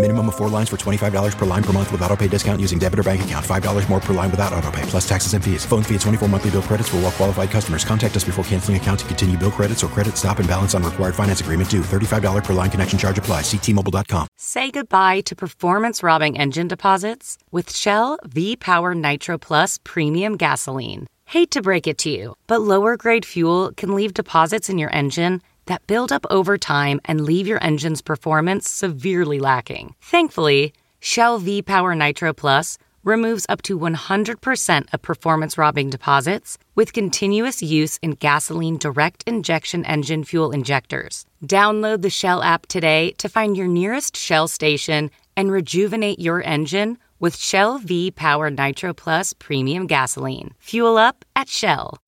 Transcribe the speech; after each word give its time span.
Minimum 0.00 0.28
of 0.28 0.36
four 0.36 0.48
lines 0.48 0.68
for 0.68 0.76
$25 0.76 1.36
per 1.36 1.44
line 1.44 1.62
per 1.64 1.72
month 1.72 1.90
with 1.90 2.00
auto 2.02 2.14
pay 2.14 2.28
discount 2.28 2.60
using 2.60 2.78
debit 2.78 3.00
or 3.00 3.02
bank 3.02 3.22
account. 3.22 3.44
$5 3.44 3.88
more 3.90 3.98
per 3.98 4.14
line 4.14 4.30
without 4.30 4.52
auto 4.52 4.70
pay, 4.70 4.82
plus 4.82 5.08
taxes 5.08 5.34
and 5.34 5.44
fees. 5.44 5.66
Phone 5.66 5.82
fee 5.82 5.96
at 5.96 6.02
24 6.02 6.28
monthly 6.28 6.52
bill 6.52 6.62
credits 6.62 6.88
for 6.88 6.98
all 6.98 7.02
well 7.02 7.10
qualified 7.10 7.50
customers. 7.50 7.84
Contact 7.84 8.14
us 8.14 8.22
before 8.22 8.44
canceling 8.44 8.76
account 8.76 9.00
to 9.00 9.06
continue 9.06 9.36
bill 9.36 9.50
credits 9.50 9.82
or 9.82 9.88
credit 9.88 10.16
stop 10.16 10.38
and 10.38 10.48
balance 10.48 10.76
on 10.76 10.84
required 10.84 11.16
finance 11.16 11.40
agreement 11.40 11.68
due. 11.68 11.80
$35 11.80 12.44
per 12.44 12.52
line 12.52 12.70
connection 12.70 12.96
charge 12.96 13.18
apply. 13.18 13.40
Ctmobile.com. 13.40 14.28
Say 14.36 14.70
goodbye 14.70 15.20
to 15.22 15.34
performance 15.34 16.00
robbing 16.00 16.38
engine 16.38 16.68
deposits 16.68 17.36
with 17.50 17.68
Shell 17.68 18.18
V 18.24 18.54
Power 18.54 18.94
Nitro 18.94 19.36
Plus 19.36 19.80
Premium 19.82 20.36
Gasoline. 20.36 21.08
Hate 21.24 21.50
to 21.50 21.60
break 21.60 21.88
it 21.88 21.98
to 21.98 22.10
you, 22.10 22.36
but 22.46 22.62
lower 22.62 22.96
grade 22.96 23.24
fuel 23.24 23.72
can 23.76 23.96
leave 23.96 24.14
deposits 24.14 24.70
in 24.70 24.78
your 24.78 24.94
engine 24.94 25.42
that 25.68 25.86
build 25.86 26.12
up 26.12 26.26
over 26.28 26.58
time 26.58 27.00
and 27.06 27.24
leave 27.24 27.46
your 27.46 27.62
engine's 27.64 28.02
performance 28.02 28.68
severely 28.68 29.38
lacking. 29.38 29.94
Thankfully, 30.02 30.74
Shell 31.00 31.38
V 31.38 31.62
Power 31.62 31.94
Nitro 31.94 32.32
Plus 32.34 32.76
removes 33.04 33.46
up 33.48 33.62
to 33.62 33.78
100% 33.78 34.92
of 34.92 35.02
performance 35.02 35.56
robbing 35.56 35.88
deposits 35.88 36.58
with 36.74 36.92
continuous 36.92 37.62
use 37.62 37.96
in 38.02 38.10
gasoline 38.12 38.76
direct 38.76 39.24
injection 39.26 39.84
engine 39.84 40.24
fuel 40.24 40.50
injectors. 40.50 41.24
Download 41.46 42.02
the 42.02 42.10
Shell 42.10 42.42
app 42.42 42.66
today 42.66 43.12
to 43.18 43.28
find 43.28 43.56
your 43.56 43.68
nearest 43.68 44.16
Shell 44.16 44.48
station 44.48 45.10
and 45.36 45.52
rejuvenate 45.52 46.18
your 46.18 46.42
engine 46.42 46.98
with 47.20 47.36
Shell 47.36 47.78
V 47.78 48.10
Power 48.10 48.50
Nitro 48.50 48.92
Plus 48.92 49.32
Premium 49.32 49.86
Gasoline. 49.86 50.52
Fuel 50.58 50.98
up 50.98 51.24
at 51.34 51.48
Shell. 51.48 51.98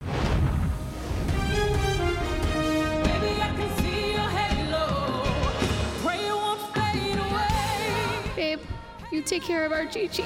Take 9.31 9.45
care 9.45 9.65
of 9.65 9.71
our 9.71 9.85
Gigi. 9.85 10.25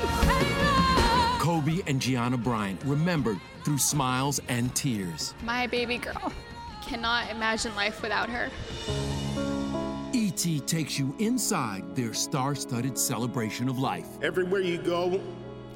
Kobe 1.39 1.83
and 1.87 2.01
Gianna 2.01 2.39
Bryant 2.39 2.83
remembered 2.87 3.39
through 3.63 3.77
smiles 3.77 4.41
and 4.49 4.75
tears. 4.75 5.35
My 5.45 5.67
baby 5.67 5.99
girl. 5.99 6.33
Cannot 6.83 7.31
imagine 7.31 7.77
life 7.77 8.01
without 8.01 8.31
her. 8.31 8.49
E.T. 10.15 10.61
takes 10.61 10.99
you 10.99 11.15
inside 11.19 11.95
their 11.95 12.15
star 12.15 12.55
studded 12.55 12.97
celebration 12.97 13.69
of 13.69 13.79
life. 13.79 14.07
Everywhere 14.23 14.63
you 14.63 14.79
go, 14.79 15.21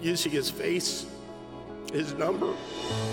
you 0.01 0.17
see 0.17 0.31
his 0.31 0.51
face, 0.51 1.05
his 1.93 2.15
number. 2.15 2.55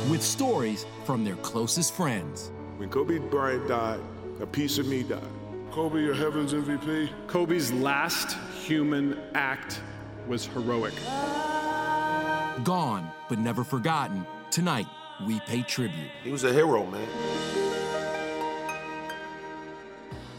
With 0.09 0.21
stories 0.21 0.85
from 1.03 1.25
their 1.25 1.35
closest 1.37 1.93
friends. 1.93 2.53
When 2.77 2.87
Kobe 2.89 3.17
Bryant 3.17 3.67
died, 3.67 3.99
a 4.39 4.45
piece 4.45 4.77
of 4.77 4.87
me 4.87 5.03
died. 5.03 5.21
Kobe, 5.71 6.01
your 6.01 6.13
heavens 6.13 6.53
MVP. 6.53 7.09
Kobe's 7.27 7.73
last 7.73 8.37
human 8.65 9.19
act 9.33 9.81
was 10.27 10.45
heroic. 10.45 10.93
Gone, 12.63 13.11
but 13.29 13.39
never 13.39 13.63
forgotten. 13.63 14.25
Tonight, 14.51 14.87
we 15.27 15.39
pay 15.41 15.61
tribute. 15.61 16.09
He 16.23 16.31
was 16.31 16.43
a 16.43 16.53
hero, 16.53 16.85
man. 16.85 17.07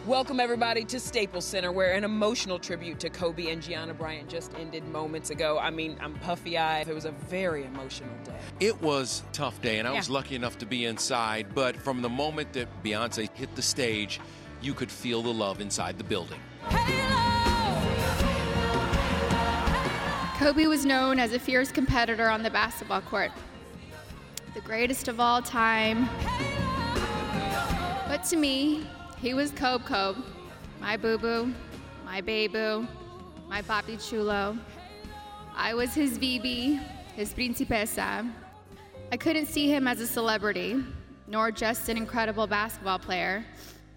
Welcome, 0.06 0.38
everybody, 0.38 0.84
to 0.84 1.00
Staples 1.00 1.44
Center, 1.44 1.72
where 1.72 1.92
an 1.94 2.04
emotional 2.04 2.60
tribute 2.60 3.00
to 3.00 3.10
Kobe 3.10 3.50
and 3.50 3.60
Gianna 3.60 3.92
Bryant 3.92 4.28
just 4.28 4.54
ended 4.54 4.86
moments 4.86 5.30
ago. 5.30 5.58
I 5.58 5.70
mean, 5.70 5.96
I'm 6.00 6.14
puffy 6.20 6.56
eyed. 6.56 6.86
It 6.88 6.94
was 6.94 7.06
a 7.06 7.10
very 7.10 7.64
emotional 7.64 8.14
day. 8.22 8.38
It 8.60 8.80
was 8.80 9.24
a 9.28 9.32
tough 9.32 9.60
day, 9.62 9.80
and 9.80 9.88
I 9.88 9.92
Yeah. 9.92 9.96
was 9.98 10.08
lucky 10.08 10.36
enough 10.36 10.58
to 10.58 10.66
be 10.66 10.84
inside. 10.84 11.54
But 11.56 11.76
from 11.76 12.02
the 12.02 12.08
moment 12.08 12.52
that 12.52 12.68
Beyonce 12.84 13.28
hit 13.34 13.52
the 13.56 13.62
stage, 13.62 14.20
you 14.62 14.74
could 14.74 14.92
feel 14.92 15.22
the 15.22 15.32
love 15.34 15.60
inside 15.60 15.98
the 15.98 16.04
building. 16.04 16.38
Kobe 20.38 20.66
was 20.66 20.84
known 20.84 21.18
as 21.18 21.32
a 21.32 21.38
fierce 21.38 21.72
competitor 21.72 22.28
on 22.28 22.42
the 22.42 22.50
basketball 22.50 23.00
court. 23.00 23.30
The 24.52 24.60
greatest 24.60 25.08
of 25.08 25.18
all 25.18 25.40
time. 25.40 26.10
But 28.06 28.22
to 28.24 28.36
me, 28.36 28.86
he 29.16 29.32
was 29.32 29.50
Kobe 29.52 29.84
Kobe. 29.84 30.20
My 30.78 30.98
boo 30.98 31.16
boo, 31.16 31.54
my 32.04 32.20
baby, 32.20 32.86
my 33.48 33.62
papi 33.62 33.98
chulo. 33.98 34.58
I 35.56 35.72
was 35.72 35.94
his 35.94 36.18
VB, 36.18 36.82
his 37.14 37.32
principesa. 37.32 38.30
I 39.10 39.16
couldn't 39.16 39.46
see 39.46 39.68
him 39.68 39.88
as 39.88 40.00
a 40.00 40.06
celebrity, 40.06 40.84
nor 41.26 41.50
just 41.50 41.88
an 41.88 41.96
incredible 41.96 42.46
basketball 42.46 42.98
player. 42.98 43.42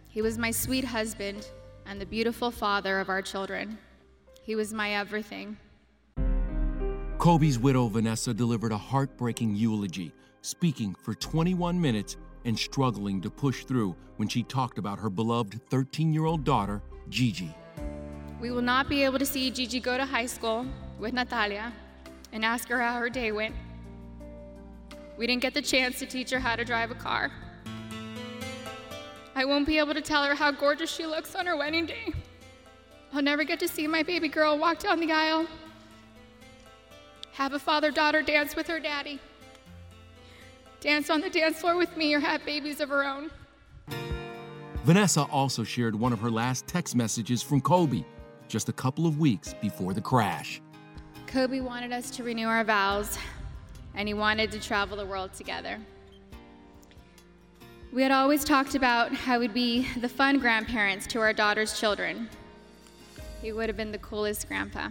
He 0.08 0.22
was 0.22 0.38
my 0.38 0.52
sweet 0.52 0.86
husband 0.86 1.50
and 1.86 2.00
the 2.00 2.06
beautiful 2.06 2.50
father 2.50 3.02
of 3.02 3.10
our 3.10 3.22
children. 3.22 3.78
He 4.42 4.56
was 4.56 4.74
my 4.74 4.92
everything. 4.92 5.58
Kobe's 7.20 7.60
widow, 7.60 7.90
Vanessa, 7.90 8.34
delivered 8.34 8.72
a 8.72 8.78
heartbreaking 8.78 9.54
eulogy, 9.54 10.14
speaking 10.42 10.96
for 10.96 11.14
21 11.14 11.80
minutes 11.80 12.16
and 12.46 12.58
struggling 12.58 13.20
to 13.20 13.30
push 13.30 13.66
through 13.66 13.94
when 14.16 14.30
she 14.30 14.42
talked 14.42 14.78
about 14.78 14.98
her 15.00 15.10
beloved 15.10 15.60
13 15.70 16.14
year 16.14 16.24
old 16.24 16.46
daughter, 16.46 16.82
Gigi. 17.10 17.54
We 18.40 18.52
will 18.52 18.62
not 18.62 18.88
be 18.88 19.04
able 19.04 19.20
to 19.20 19.26
see 19.26 19.52
Gigi 19.52 19.82
go 19.82 19.98
to 19.98 20.06
high 20.06 20.28
school 20.28 20.66
with 20.98 21.12
Natalia 21.14 21.74
and 22.32 22.46
ask 22.46 22.70
her 22.70 22.80
how 22.80 22.98
her 22.98 23.10
day 23.10 23.34
went. 23.34 23.54
We 25.18 25.28
didn't 25.28 25.42
get 25.42 25.54
the 25.54 25.62
chance 25.62 26.00
to 26.00 26.06
teach 26.06 26.30
her 26.30 26.40
how 26.40 26.56
to 26.56 26.64
drive 26.64 26.90
a 26.90 26.96
car. 26.96 27.34
I 29.36 29.44
won't 29.44 29.68
be 29.68 29.78
able 29.78 29.94
to 29.94 30.02
tell 30.02 30.24
her 30.24 30.36
how 30.36 30.52
gorgeous 30.52 30.90
she 30.90 31.06
looks 31.06 31.36
on 31.36 31.46
her 31.48 31.58
wedding 31.58 31.86
day. 31.86 32.14
I'll 33.12 33.22
never 33.22 33.44
get 33.44 33.60
to 33.60 33.68
see 33.68 33.88
my 33.88 34.04
baby 34.04 34.30
girl 34.30 34.58
walk 34.58 34.80
down 34.80 35.02
the 35.02 35.12
aisle, 35.12 35.48
have 37.40 37.54
a 37.54 37.60
father 37.60 37.90
daughter 37.90 38.22
dance 38.22 38.54
with 38.54 38.68
her 38.68 38.82
daddy, 38.82 39.18
dance 40.82 41.10
on 41.10 41.22
the 41.22 41.30
dance 41.30 41.62
floor 41.62 41.78
with 41.78 41.96
me, 41.96 42.14
or 42.14 42.20
have 42.20 42.46
babies 42.46 42.82
of 42.82 42.90
her 42.90 43.06
own. 43.06 43.32
Vanessa 44.84 45.22
also 45.32 45.64
shared 45.64 45.96
one 45.96 46.12
of 46.12 46.20
her 46.20 46.30
last 46.30 46.68
text 46.68 46.98
messages 46.98 47.42
from 47.42 47.62
Kobe 47.62 48.04
just 48.50 48.68
a 48.68 48.74
couple 48.74 49.08
of 49.08 49.20
weeks 49.20 49.56
before 49.62 49.94
the 49.94 50.02
crash. 50.02 50.62
Kobe 51.28 51.62
wanted 51.62 51.94
us 51.94 52.12
to 52.12 52.26
renew 52.26 52.46
our 52.46 52.66
vows, 52.66 53.18
and 53.96 54.06
he 54.06 54.14
wanted 54.14 54.52
to 54.52 54.60
travel 54.60 54.98
the 54.98 55.06
world 55.06 55.32
together. 55.32 55.80
We 57.94 58.04
had 58.04 58.12
always 58.12 58.44
talked 58.44 58.76
about 58.76 59.14
how 59.14 59.40
we'd 59.40 59.54
be 59.54 59.88
the 60.02 60.10
fun 60.10 60.40
grandparents 60.40 61.08
to 61.08 61.22
our 61.22 61.32
daughter's 61.32 61.80
children. 61.80 62.28
He 63.42 63.54
would 63.54 63.70
have 63.70 63.78
been 63.78 63.94
the 63.94 63.98
coolest 63.98 64.50
grandpa. 64.50 64.90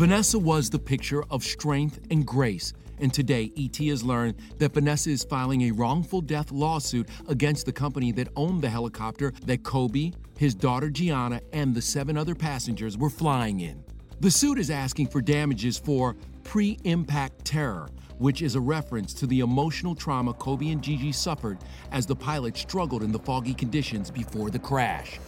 Vanessa 0.00 0.38
was 0.38 0.70
the 0.70 0.78
picture 0.78 1.22
of 1.24 1.44
strength 1.44 2.00
and 2.10 2.24
grace. 2.24 2.72
And 3.00 3.12
today, 3.12 3.52
ET 3.54 3.76
has 3.88 4.02
learned 4.02 4.36
that 4.56 4.72
Vanessa 4.72 5.10
is 5.10 5.24
filing 5.24 5.64
a 5.64 5.72
wrongful 5.72 6.22
death 6.22 6.50
lawsuit 6.50 7.06
against 7.28 7.66
the 7.66 7.72
company 7.72 8.10
that 8.12 8.28
owned 8.34 8.62
the 8.62 8.70
helicopter 8.70 9.34
that 9.44 9.62
Kobe, 9.62 10.12
his 10.38 10.54
daughter 10.54 10.88
Gianna, 10.88 11.42
and 11.52 11.74
the 11.74 11.82
seven 11.82 12.16
other 12.16 12.34
passengers 12.34 12.96
were 12.96 13.10
flying 13.10 13.60
in. 13.60 13.84
The 14.20 14.30
suit 14.30 14.58
is 14.58 14.70
asking 14.70 15.08
for 15.08 15.20
damages 15.20 15.76
for 15.78 16.16
pre 16.44 16.78
impact 16.84 17.44
terror, 17.44 17.90
which 18.16 18.40
is 18.40 18.54
a 18.54 18.60
reference 18.60 19.12
to 19.12 19.26
the 19.26 19.40
emotional 19.40 19.94
trauma 19.94 20.32
Kobe 20.32 20.70
and 20.70 20.80
Gigi 20.80 21.12
suffered 21.12 21.58
as 21.92 22.06
the 22.06 22.16
pilot 22.16 22.56
struggled 22.56 23.02
in 23.02 23.12
the 23.12 23.18
foggy 23.18 23.52
conditions 23.52 24.10
before 24.10 24.48
the 24.48 24.58
crash. 24.58 25.20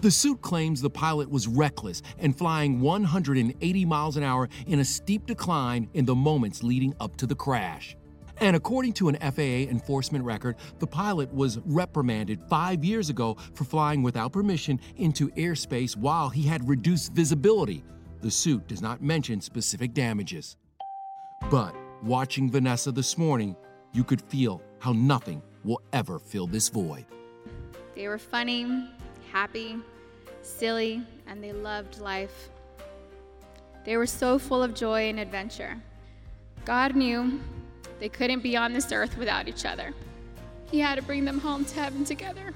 The 0.00 0.10
suit 0.10 0.40
claims 0.40 0.80
the 0.80 0.88
pilot 0.88 1.28
was 1.28 1.46
reckless 1.46 2.00
and 2.18 2.36
flying 2.36 2.80
180 2.80 3.84
miles 3.84 4.16
an 4.16 4.22
hour 4.22 4.48
in 4.66 4.78
a 4.78 4.84
steep 4.84 5.26
decline 5.26 5.90
in 5.92 6.06
the 6.06 6.14
moments 6.14 6.62
leading 6.62 6.94
up 7.00 7.16
to 7.16 7.26
the 7.26 7.34
crash. 7.34 7.96
And 8.38 8.56
according 8.56 8.94
to 8.94 9.10
an 9.10 9.16
FAA 9.16 9.68
enforcement 9.70 10.24
record, 10.24 10.56
the 10.78 10.86
pilot 10.86 11.30
was 11.34 11.58
reprimanded 11.66 12.40
five 12.48 12.82
years 12.82 13.10
ago 13.10 13.36
for 13.52 13.64
flying 13.64 14.02
without 14.02 14.32
permission 14.32 14.80
into 14.96 15.28
airspace 15.32 15.94
while 15.94 16.30
he 16.30 16.44
had 16.44 16.66
reduced 16.66 17.12
visibility. 17.12 17.84
The 18.22 18.30
suit 18.30 18.66
does 18.68 18.80
not 18.80 19.02
mention 19.02 19.42
specific 19.42 19.92
damages. 19.92 20.56
But 21.50 21.74
watching 22.02 22.50
Vanessa 22.50 22.90
this 22.90 23.18
morning, 23.18 23.54
you 23.92 24.04
could 24.04 24.22
feel 24.22 24.62
how 24.78 24.92
nothing 24.92 25.42
will 25.62 25.82
ever 25.92 26.18
fill 26.18 26.46
this 26.46 26.70
void. 26.70 27.04
They 27.94 28.08
were 28.08 28.16
funny, 28.16 28.88
happy, 29.32 29.76
silly, 30.42 31.02
and 31.26 31.42
they 31.42 31.52
loved 31.52 32.00
life. 32.00 32.48
They 33.84 33.96
were 33.96 34.06
so 34.06 34.38
full 34.38 34.62
of 34.62 34.74
joy 34.74 35.08
and 35.08 35.18
adventure. 35.18 35.76
God 36.64 36.94
knew 36.94 37.40
they 37.98 38.08
couldn't 38.08 38.42
be 38.42 38.56
on 38.56 38.72
this 38.72 38.92
earth 38.92 39.16
without 39.16 39.48
each 39.48 39.64
other. 39.64 39.94
He 40.70 40.78
had 40.78 40.96
to 40.96 41.02
bring 41.02 41.24
them 41.24 41.38
home 41.38 41.64
to 41.64 41.74
heaven 41.74 42.04
together. 42.04 42.54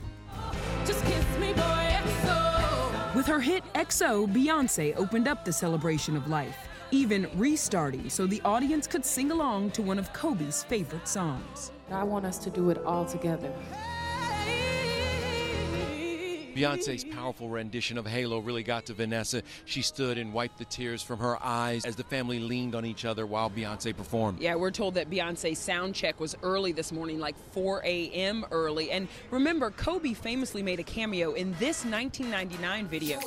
Just 0.84 1.04
kiss 1.04 1.38
me, 1.38 1.52
boy, 1.52 1.60
XO. 1.60 3.14
With 3.14 3.26
her 3.26 3.40
hit 3.40 3.64
XO, 3.74 4.26
Beyonce 4.26 4.94
opened 4.96 5.28
up 5.28 5.44
the 5.44 5.52
celebration 5.52 6.16
of 6.16 6.28
life, 6.28 6.56
even 6.90 7.28
restarting 7.36 8.10
so 8.10 8.26
the 8.26 8.42
audience 8.44 8.86
could 8.86 9.04
sing 9.04 9.30
along 9.30 9.70
to 9.72 9.82
one 9.82 9.98
of 9.98 10.12
Kobe's 10.12 10.64
favorite 10.64 11.08
songs. 11.08 11.70
I 11.90 12.02
want 12.02 12.24
us 12.24 12.38
to 12.38 12.50
do 12.50 12.70
it 12.70 12.78
all 12.84 13.04
together. 13.04 13.52
Beyonce's 16.54 17.04
powerful 17.04 17.48
rendition 17.48 17.98
of 17.98 18.06
Halo 18.06 18.38
really 18.38 18.62
got 18.62 18.86
to 18.86 18.94
Vanessa. 18.94 19.42
She 19.64 19.82
stood 19.82 20.18
and 20.18 20.32
wiped 20.32 20.58
the 20.58 20.64
tears 20.64 21.02
from 21.02 21.18
her 21.18 21.42
eyes 21.42 21.84
as 21.84 21.96
the 21.96 22.04
family 22.04 22.38
leaned 22.38 22.74
on 22.74 22.84
each 22.84 23.04
other 23.04 23.26
while 23.26 23.50
Beyonce 23.50 23.96
performed. 23.96 24.40
Yeah, 24.40 24.54
we're 24.54 24.70
told 24.70 24.94
that 24.94 25.10
Beyonce's 25.10 25.58
sound 25.58 25.94
check 25.94 26.20
was 26.20 26.36
early 26.42 26.72
this 26.72 26.92
morning, 26.92 27.18
like 27.18 27.36
4 27.52 27.82
a.m. 27.84 28.46
early. 28.50 28.90
And 28.90 29.08
remember, 29.30 29.70
Kobe 29.70 30.12
famously 30.14 30.62
made 30.62 30.80
a 30.80 30.84
cameo 30.84 31.32
in 31.32 31.52
this 31.58 31.84
1999 31.84 32.86
video. 32.86 33.20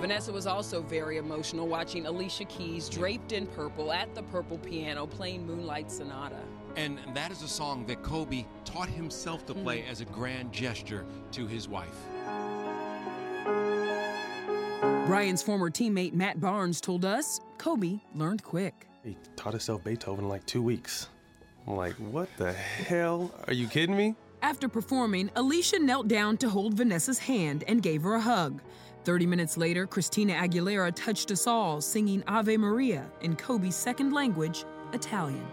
Vanessa 0.00 0.32
was 0.32 0.46
also 0.46 0.80
very 0.80 1.18
emotional 1.18 1.68
watching 1.68 2.06
Alicia 2.06 2.44
Keys 2.46 2.88
draped 2.88 3.32
in 3.32 3.46
purple 3.46 3.92
at 3.92 4.12
the 4.14 4.22
purple 4.24 4.58
piano 4.58 5.06
playing 5.06 5.46
Moonlight 5.46 5.90
Sonata. 5.90 6.40
And 6.76 6.98
that 7.14 7.30
is 7.30 7.42
a 7.42 7.48
song 7.48 7.84
that 7.86 8.02
Kobe 8.02 8.44
taught 8.64 8.88
himself 8.88 9.46
to 9.46 9.54
play 9.54 9.80
mm-hmm. 9.80 9.90
as 9.90 10.00
a 10.00 10.04
grand 10.06 10.52
gesture 10.52 11.04
to 11.32 11.46
his 11.46 11.68
wife. 11.68 11.96
Bryant's 15.06 15.42
former 15.42 15.70
teammate 15.70 16.12
Matt 16.12 16.40
Barnes 16.40 16.80
told 16.80 17.04
us 17.04 17.40
Kobe 17.58 17.98
learned 18.14 18.44
quick. 18.44 18.86
He 19.02 19.16
taught 19.34 19.52
himself 19.52 19.82
Beethoven 19.82 20.24
in 20.24 20.28
like 20.28 20.46
two 20.46 20.62
weeks. 20.62 21.08
I'm 21.66 21.76
like, 21.76 21.94
what 21.94 22.28
the 22.36 22.52
hell? 22.52 23.32
Are 23.46 23.52
you 23.52 23.66
kidding 23.66 23.96
me? 23.96 24.14
After 24.42 24.68
performing, 24.68 25.30
Alicia 25.36 25.78
knelt 25.78 26.08
down 26.08 26.36
to 26.38 26.48
hold 26.48 26.74
Vanessa's 26.74 27.18
hand 27.18 27.64
and 27.68 27.82
gave 27.82 28.02
her 28.02 28.14
a 28.14 28.20
hug. 28.20 28.60
30 29.04 29.26
minutes 29.26 29.56
later, 29.56 29.86
Christina 29.86 30.34
Aguilera 30.34 30.94
touched 30.94 31.30
us 31.30 31.46
all, 31.46 31.80
singing 31.80 32.22
Ave 32.26 32.56
Maria 32.56 33.06
in 33.22 33.36
Kobe's 33.36 33.76
second 33.76 34.12
language, 34.12 34.64
Italian. 34.92 35.46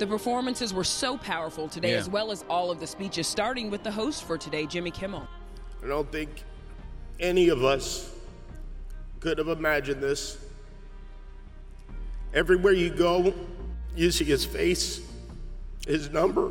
The 0.00 0.06
performances 0.06 0.72
were 0.72 0.82
so 0.82 1.18
powerful 1.18 1.68
today, 1.68 1.90
Yeah. 1.90 1.98
as 1.98 2.08
well 2.08 2.30
as 2.32 2.42
all 2.48 2.70
of 2.70 2.80
the 2.80 2.86
speeches, 2.86 3.26
starting 3.26 3.70
with 3.70 3.82
the 3.82 3.90
host 3.90 4.24
for 4.24 4.38
today, 4.38 4.64
Jimmy 4.64 4.90
Kimmel. 4.90 5.28
I 5.84 5.88
don't 5.88 6.10
think 6.10 6.30
any 7.20 7.50
of 7.50 7.62
us 7.62 8.10
could 9.20 9.36
have 9.36 9.48
imagined 9.48 10.02
this. 10.02 10.38
Everywhere 12.32 12.72
you 12.72 12.88
go, 12.88 13.34
you 13.94 14.10
see 14.10 14.24
his 14.24 14.42
face, 14.42 15.02
his 15.86 16.08
number, 16.08 16.50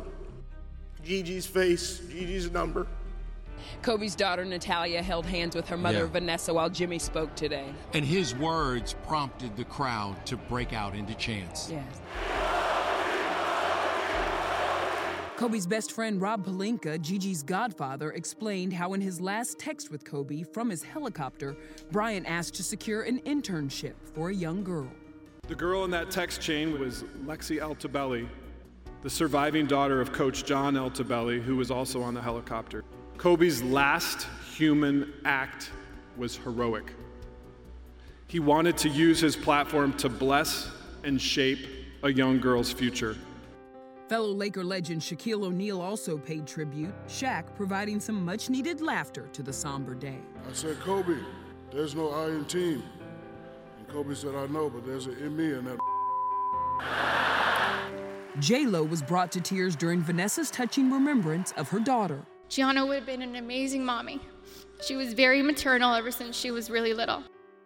Gigi's 1.04 1.46
face, 1.46 1.98
Gigi's 2.08 2.52
number. 2.52 2.86
Kobe's 3.82 4.14
daughter 4.14 4.44
Natalia 4.44 5.02
held 5.02 5.26
hands 5.26 5.56
with 5.56 5.66
her 5.66 5.76
mother 5.76 6.00
Yeah. 6.04 6.06
Vanessa 6.06 6.54
while 6.54 6.70
Jimmy 6.70 7.00
spoke 7.00 7.34
today. 7.34 7.74
And 7.94 8.04
his 8.04 8.32
words 8.32 8.94
prompted 9.08 9.56
the 9.56 9.64
crowd 9.64 10.24
to 10.26 10.36
break 10.36 10.72
out 10.72 10.94
into 10.94 11.14
chants. 11.16 11.68
Yes. 11.68 12.00
Kobe's 15.40 15.66
best 15.66 15.92
friend 15.92 16.20
Rob 16.20 16.44
Pelinka, 16.44 17.00
Gigi's 17.00 17.42
godfather, 17.42 18.10
explained 18.10 18.74
how 18.74 18.92
in 18.92 19.00
his 19.00 19.22
last 19.22 19.58
text 19.58 19.90
with 19.90 20.04
Kobe 20.04 20.42
from 20.42 20.68
his 20.68 20.82
helicopter, 20.82 21.56
Bryant 21.90 22.26
asked 22.28 22.52
to 22.56 22.62
secure 22.62 23.04
an 23.04 23.20
internship 23.20 23.94
for 24.12 24.28
a 24.28 24.34
young 24.34 24.62
girl. 24.62 24.92
The 25.48 25.54
girl 25.54 25.84
in 25.84 25.90
that 25.92 26.10
text 26.10 26.42
chain 26.42 26.78
was 26.78 27.04
Lexi 27.24 27.58
Altobelli, 27.58 28.28
the 29.00 29.08
surviving 29.08 29.66
daughter 29.66 30.02
of 30.02 30.12
Coach 30.12 30.44
John 30.44 30.74
Altobelli, 30.74 31.40
who 31.40 31.56
was 31.56 31.70
also 31.70 32.02
on 32.02 32.12
the 32.12 32.20
helicopter. 32.20 32.84
Kobe's 33.16 33.62
last 33.62 34.26
human 34.54 35.10
act 35.24 35.70
was 36.18 36.36
heroic. 36.36 36.92
He 38.26 38.40
wanted 38.40 38.76
to 38.76 38.90
use 38.90 39.20
his 39.20 39.36
platform 39.36 39.94
to 39.94 40.10
bless 40.10 40.70
and 41.02 41.18
shape 41.18 41.66
a 42.02 42.12
young 42.12 42.40
girl's 42.40 42.70
future. 42.70 43.16
Fellow 44.10 44.32
Laker 44.32 44.64
legend 44.64 45.00
Shaquille 45.00 45.44
O'Neal 45.44 45.80
also 45.80 46.18
paid 46.18 46.44
tribute, 46.44 46.92
Shaq 47.06 47.44
providing 47.54 48.00
some 48.00 48.24
much 48.24 48.50
needed 48.50 48.80
laughter 48.80 49.28
to 49.32 49.40
the 49.40 49.52
somber 49.52 49.94
day. 49.94 50.18
I 50.48 50.52
said, 50.52 50.80
Kobe, 50.80 51.14
there's 51.70 51.94
no 51.94 52.10
I 52.10 52.30
in 52.30 52.44
team. 52.46 52.82
And 53.78 53.86
Kobe 53.86 54.14
said, 54.14 54.34
I 54.34 54.48
know, 54.48 54.68
but 54.68 54.84
there's 54.84 55.06
an 55.06 55.16
in 55.18 55.36
me 55.36 55.52
in 55.52 55.64
that. 55.64 55.78
J-Lo 58.40 58.82
was 58.82 59.00
brought 59.00 59.30
to 59.30 59.40
tears 59.40 59.76
during 59.76 60.00
Vanessa's 60.00 60.50
touching 60.50 60.90
remembrance 60.90 61.52
of 61.52 61.68
her 61.68 61.78
daughter. 61.78 62.20
Gianna 62.48 62.84
would 62.84 62.96
have 62.96 63.06
been 63.06 63.22
an 63.22 63.36
amazing 63.36 63.84
mommy. 63.84 64.20
She 64.84 64.96
was 64.96 65.12
very 65.12 65.40
maternal 65.40 65.94
ever 65.94 66.10
since 66.10 66.34
she 66.34 66.50
was 66.50 66.68
really 66.68 66.94
little. 66.94 67.22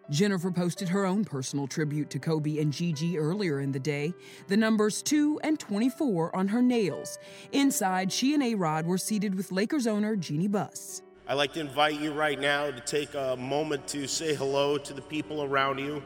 Jennifer 0.09 0.51
posted 0.51 0.89
her 0.89 1.05
own 1.05 1.25
personal 1.25 1.67
tribute 1.67 2.09
to 2.11 2.19
Kobe 2.19 2.59
and 2.59 2.71
Gigi 2.71 3.17
earlier 3.17 3.59
in 3.59 3.71
the 3.71 3.79
day, 3.79 4.13
the 4.47 4.57
numbers 4.57 5.01
2 5.01 5.39
and 5.43 5.59
24 5.59 6.35
on 6.35 6.47
her 6.47 6.61
nails. 6.61 7.17
Inside, 7.51 8.11
she 8.11 8.33
and 8.33 8.43
A-Rod 8.43 8.85
were 8.85 8.97
seated 8.97 9.35
with 9.35 9.51
Lakers 9.51 9.87
owner 9.87 10.15
Jeanie 10.15 10.47
Buss. 10.47 11.01
I'd 11.27 11.33
like 11.33 11.53
to 11.53 11.59
invite 11.59 11.99
you 11.99 12.13
right 12.13 12.39
now 12.39 12.69
to 12.69 12.79
take 12.81 13.15
a 13.15 13.35
moment 13.35 13.87
to 13.87 14.07
say 14.07 14.35
hello 14.35 14.77
to 14.77 14.93
the 14.93 15.01
people 15.01 15.43
around 15.43 15.79
you. 15.79 16.03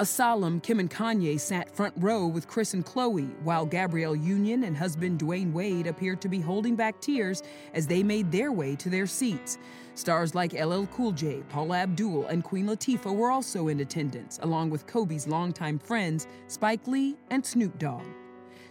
A 0.00 0.06
solemn 0.06 0.60
Kim 0.60 0.80
and 0.80 0.90
Kanye 0.90 1.38
sat 1.38 1.76
front 1.76 1.92
row 1.98 2.26
with 2.26 2.48
Kris 2.48 2.72
and 2.72 2.86
Khloe, 2.86 3.28
while 3.42 3.66
Gabrielle 3.66 4.16
Union 4.16 4.64
and 4.64 4.74
husband 4.74 5.20
Dwyane 5.20 5.52
Wade 5.52 5.86
appeared 5.86 6.22
to 6.22 6.28
be 6.30 6.40
holding 6.40 6.74
back 6.74 6.98
tears 7.02 7.42
as 7.74 7.86
they 7.86 8.02
made 8.02 8.32
their 8.32 8.50
way 8.50 8.74
to 8.76 8.88
their 8.88 9.06
seats. 9.06 9.58
Stars 9.96 10.34
like 10.34 10.54
LL 10.54 10.84
Cool 10.86 11.12
J, 11.12 11.42
Paula 11.50 11.80
Abdul, 11.80 12.28
and 12.28 12.42
Queen 12.42 12.66
Latifah 12.66 13.14
were 13.14 13.30
also 13.30 13.68
in 13.68 13.80
attendance, 13.80 14.38
along 14.42 14.70
with 14.70 14.86
Kobe's 14.86 15.28
longtime 15.28 15.78
friends 15.78 16.26
Spike 16.46 16.86
Lee 16.86 17.14
and 17.28 17.44
Snoop 17.44 17.78
Dogg. 17.78 18.06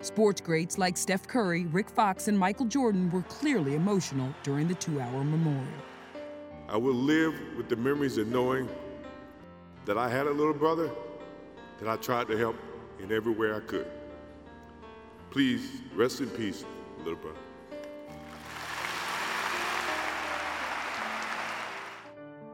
Sports 0.02 0.42
greats 0.42 0.80
like 0.80 0.98
Steph 0.98 1.28
Curry, 1.28 1.68
Rick 1.68 1.92
Fox, 1.92 2.28
and 2.28 2.40
Michael 2.40 2.66
Jordan 2.66 3.12
were 3.12 3.22
clearly 3.22 3.76
emotional 3.76 4.34
during 4.42 4.68
the 4.68 4.74
two 4.74 5.00
hour 5.00 5.24
memorial. 5.24 5.68
I 6.68 6.78
will 6.78 6.96
live 6.96 7.36
with 7.56 7.70
the 7.70 7.76
memories 7.76 8.18
of 8.18 8.30
knowing 8.30 8.68
that 9.86 9.96
I 9.96 10.10
had 10.10 10.26
a 10.26 10.32
little 10.32 10.56
brother 10.56 10.90
that 11.80 11.90
I 11.90 11.96
tried 11.98 12.28
to 12.28 12.38
help 12.38 12.56
in 13.00 13.12
every 13.12 13.34
way 13.34 13.54
I 13.54 13.60
could. 13.62 13.88
Please 15.32 15.82
rest 15.96 16.22
in 16.22 16.30
peace, 16.30 16.66
little 17.00 17.16
brother. 17.16 17.38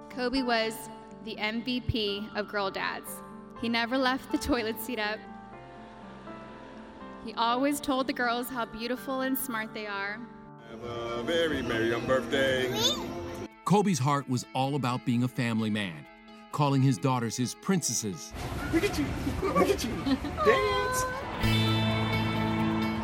Kobe 0.10 0.44
was 0.44 0.74
the 1.26 1.36
MVP 1.36 2.36
of 2.36 2.48
Girl 2.48 2.70
Dads. 2.72 3.22
He 3.62 3.70
never 3.70 3.98
left 3.98 4.32
the 4.32 4.38
toilet 4.38 4.80
seat 4.80 5.00
up. 5.00 5.20
He 7.26 7.34
always 7.34 7.80
told 7.80 8.08
the 8.08 8.14
girls 8.14 8.48
how 8.48 8.66
beautiful 8.66 9.22
and 9.22 9.38
smart 9.38 9.74
they 9.74 9.88
are. 9.88 10.20
Have 10.70 10.84
a 10.84 11.24
very 11.24 11.62
merry 11.64 12.00
birthday. 12.02 12.72
Kobe's 13.66 13.98
heart 13.98 14.30
was 14.30 14.46
all 14.54 14.76
about 14.76 15.06
being 15.06 15.24
a 15.24 15.28
family 15.28 15.72
man, 15.72 16.06
calling 16.56 16.82
his 16.82 16.98
daughters 16.98 17.36
his 17.36 17.54
princesses. 17.54 18.32
Look 18.74 18.86
at 18.86 18.98
you. 18.98 19.06
Look 19.44 19.70
at 19.70 19.84
you. 19.84 19.92
Dance. 20.46 21.04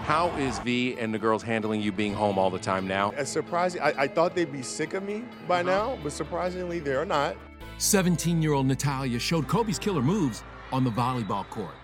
How 0.05 0.33
is 0.39 0.57
V 0.59 0.97
and 0.97 1.13
the 1.13 1.19
girls 1.19 1.43
handling 1.43 1.81
you 1.81 1.91
being 1.91 2.13
home 2.13 2.39
all 2.39 2.49
the 2.49 2.57
time 2.57 2.87
now? 2.87 3.11
It's 3.11 3.29
surprising. 3.29 3.81
I, 3.81 3.93
I 3.97 4.07
thought 4.07 4.35
they'd 4.35 4.51
be 4.51 4.61
sick 4.61 4.93
of 4.93 5.03
me 5.03 5.25
by 5.49 5.59
uh-huh. 5.59 5.69
now, 5.69 5.99
but 6.01 6.13
surprisingly, 6.13 6.79
they're 6.79 7.05
not. 7.05 7.35
17 7.77 8.41
year 8.41 8.53
old 8.53 8.67
Natalia 8.67 9.19
showed 9.19 9.49
Kobe's 9.49 9.77
killer 9.77 10.01
moves 10.01 10.43
on 10.71 10.85
the 10.85 10.91
volleyball 10.91 11.45
court. 11.49 11.75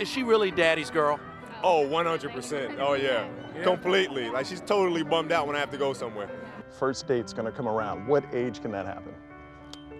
is 0.00 0.08
she 0.08 0.22
really 0.22 0.52
daddy's 0.52 0.90
girl? 0.90 1.18
Oh, 1.64 1.84
100%. 1.88 2.78
Oh, 2.78 2.94
yeah. 2.94 3.26
Completely. 3.64 4.30
Like, 4.30 4.46
she's 4.46 4.60
totally 4.60 5.02
bummed 5.02 5.32
out 5.32 5.48
when 5.48 5.56
I 5.56 5.58
have 5.58 5.70
to 5.72 5.78
go 5.78 5.92
somewhere. 5.92 6.30
First 6.78 7.08
date's 7.08 7.32
gonna 7.32 7.50
come 7.50 7.66
around. 7.66 8.06
What 8.06 8.24
age 8.32 8.62
can 8.62 8.70
that 8.70 8.86
happen? 8.86 9.14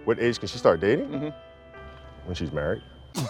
What 0.05 0.19
age 0.19 0.39
can 0.39 0.47
she 0.47 0.57
start 0.59 0.79
dating? 0.79 1.07
Mm-hmm. 1.07 1.29
When 2.25 2.35
she's 2.35 2.51
married. 2.51 2.83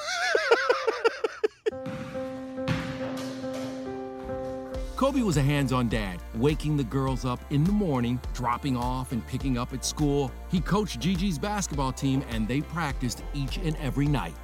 Kobe 4.98 5.22
was 5.22 5.36
a 5.38 5.42
hands 5.42 5.74
on 5.74 5.90
dad, 5.90 6.22
waking 6.36 6.78
the 6.78 6.84
girls 6.84 7.26
up 7.26 7.40
in 7.50 7.66
the 7.66 7.72
morning, 7.72 8.20
dropping 8.34 8.78
off 8.78 9.12
and 9.12 9.26
picking 9.28 9.58
up 9.58 9.74
at 9.74 9.84
school. 9.84 10.32
He 10.50 10.62
coached 10.62 11.00
Gigi's 11.02 11.38
basketball 11.38 11.92
team, 11.92 12.24
and 12.30 12.48
they 12.48 12.62
practiced 12.62 13.22
each 13.34 13.58
and 13.58 13.76
every 13.78 14.08
night. 14.08 14.36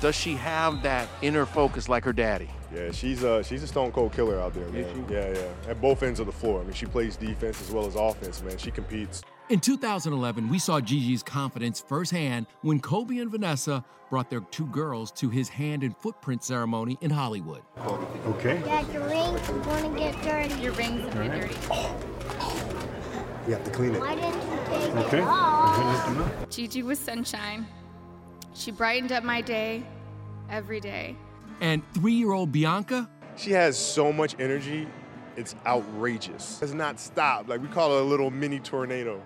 Does 0.00 0.14
she 0.14 0.34
have 0.34 0.82
that 0.82 1.08
inner 1.22 1.44
focus 1.46 1.88
like 1.88 2.04
her 2.04 2.12
daddy? 2.12 2.50
Yeah, 2.74 2.90
she's 2.92 3.22
a 3.22 3.42
she's 3.44 3.62
a 3.62 3.66
stone 3.66 3.92
cold 3.92 4.12
killer 4.12 4.40
out 4.40 4.54
there, 4.54 4.68
man. 4.68 5.06
Yeah, 5.08 5.32
yeah. 5.32 5.70
At 5.70 5.80
both 5.80 6.02
ends 6.02 6.18
of 6.20 6.26
the 6.26 6.32
floor. 6.32 6.60
I 6.60 6.64
mean, 6.64 6.72
she 6.72 6.86
plays 6.86 7.16
defense 7.16 7.60
as 7.60 7.70
well 7.70 7.86
as 7.86 7.94
offense, 7.94 8.42
man. 8.42 8.58
She 8.58 8.70
competes. 8.70 9.22
In 9.48 9.60
2011, 9.60 10.48
we 10.48 10.58
saw 10.58 10.80
Gigi's 10.80 11.22
confidence 11.22 11.80
firsthand 11.80 12.46
when 12.62 12.80
Kobe 12.80 13.18
and 13.18 13.30
Vanessa 13.30 13.84
brought 14.08 14.30
their 14.30 14.40
two 14.40 14.66
girls 14.66 15.10
to 15.12 15.28
his 15.28 15.48
hand 15.48 15.82
and 15.82 15.96
footprint 15.96 16.44
ceremony 16.44 16.96
in 17.00 17.10
Hollywood. 17.10 17.62
Okay. 18.26 18.60
Dad, 18.64 18.90
your 18.92 19.06
rings 19.08 19.48
are 19.50 19.58
going 19.60 19.92
to 19.92 19.98
get 19.98 20.22
dirty. 20.22 20.54
Your 20.62 20.72
rings 20.72 21.02
are 21.14 21.22
Alright. 21.22 21.40
dirty. 21.42 21.54
Oh. 21.70 21.96
You 23.46 23.54
have 23.54 23.64
to 23.64 23.70
clean 23.70 23.94
it. 23.94 24.00
Why 24.00 24.14
didn't 24.14 24.34
you 24.34 24.58
take 24.94 25.06
Okay. 25.06 25.18
it 25.18 25.24
off? 25.24 26.48
Gigi 26.50 26.82
was 26.82 26.98
sunshine. 26.98 27.66
She 28.54 28.70
brightened 28.70 29.12
up 29.12 29.24
my 29.24 29.40
day 29.40 29.82
every 30.50 30.78
day. 30.80 31.16
And 31.60 31.82
three 31.94 32.12
year 32.12 32.32
old 32.32 32.52
Bianca? 32.52 33.10
She 33.36 33.50
has 33.52 33.76
so 33.78 34.12
much 34.12 34.36
energy, 34.38 34.86
it's 35.36 35.54
outrageous. 35.66 36.60
It's 36.62 36.72
not 36.72 37.00
stopped. 37.00 37.48
Like 37.48 37.60
we 37.60 37.68
call 37.68 37.96
it 37.96 38.02
a 38.02 38.04
little 38.04 38.30
mini 38.30 38.60
tornado. 38.60 39.22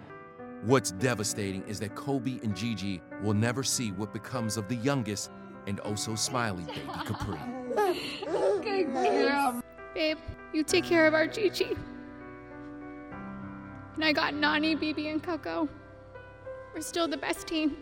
What's 0.62 0.90
devastating 0.92 1.62
is 1.68 1.78
that 1.80 1.94
Kobe 1.94 2.40
and 2.42 2.56
Gigi 2.56 3.00
will 3.22 3.34
never 3.34 3.62
see 3.62 3.92
what 3.92 4.12
becomes 4.12 4.56
of 4.56 4.68
the 4.68 4.76
youngest 4.76 5.30
and 5.66 5.80
oh 5.84 5.94
so 5.94 6.14
smiley 6.14 6.64
baby 6.64 6.80
Capri. 7.06 7.38
Good 8.62 8.92
girl. 8.92 9.62
Babe, 9.94 10.18
you 10.52 10.62
take 10.62 10.84
care 10.84 11.06
of 11.06 11.14
our 11.14 11.26
Gigi. 11.26 11.76
And 13.94 14.04
I 14.04 14.12
got 14.12 14.34
Nani, 14.34 14.74
Bibi, 14.74 15.08
and 15.08 15.22
Coco. 15.22 15.68
We're 16.74 16.82
still 16.82 17.08
the 17.08 17.16
best 17.16 17.46
team. 17.46 17.76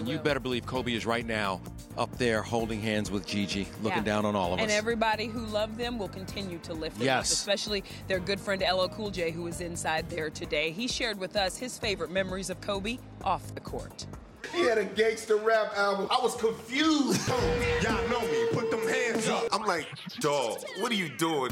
And 0.00 0.08
you 0.08 0.18
better 0.18 0.40
believe 0.40 0.64
Kobe 0.64 0.94
is 0.94 1.04
right 1.04 1.26
now 1.26 1.60
up 1.98 2.16
there 2.16 2.40
holding 2.40 2.80
hands 2.80 3.10
with 3.10 3.26
Gigi, 3.26 3.68
looking 3.82 3.98
Yeah. 3.98 4.04
down 4.04 4.24
on 4.24 4.34
all 4.34 4.54
of 4.54 4.58
us. 4.58 4.62
And 4.62 4.70
everybody 4.72 5.26
who 5.26 5.40
loved 5.44 5.76
them 5.76 5.98
will 5.98 6.08
continue 6.08 6.58
to 6.60 6.72
lift 6.72 6.94
them 6.96 7.02
up, 7.02 7.06
Yes. 7.18 7.30
especially 7.32 7.84
their 8.08 8.18
good 8.18 8.40
friend 8.40 8.62
LL 8.62 8.88
Cool 8.88 9.10
J, 9.10 9.30
who 9.30 9.46
is 9.46 9.60
inside 9.60 10.08
there 10.08 10.30
today. 10.30 10.70
He 10.70 10.88
shared 10.88 11.18
with 11.20 11.36
us 11.36 11.58
his 11.58 11.76
favorite 11.78 12.10
memories 12.10 12.48
of 12.48 12.62
Kobe 12.62 12.96
off 13.24 13.54
the 13.54 13.60
court. 13.60 14.06
He 14.54 14.62
had 14.62 14.78
a 14.78 14.84
gangster 14.84 15.36
rap 15.36 15.76
album. 15.76 16.08
I 16.10 16.18
was 16.22 16.34
confused. 16.34 17.28
Y'all 17.82 18.08
know 18.08 18.22
me. 18.22 18.46
Put 18.52 18.70
them 18.70 18.80
hands 18.88 19.28
up. 19.28 19.48
I'm 19.52 19.66
like, 19.66 19.86
dog, 20.20 20.60
what 20.78 20.90
are 20.90 20.94
you 20.96 21.10
doing? 21.10 21.50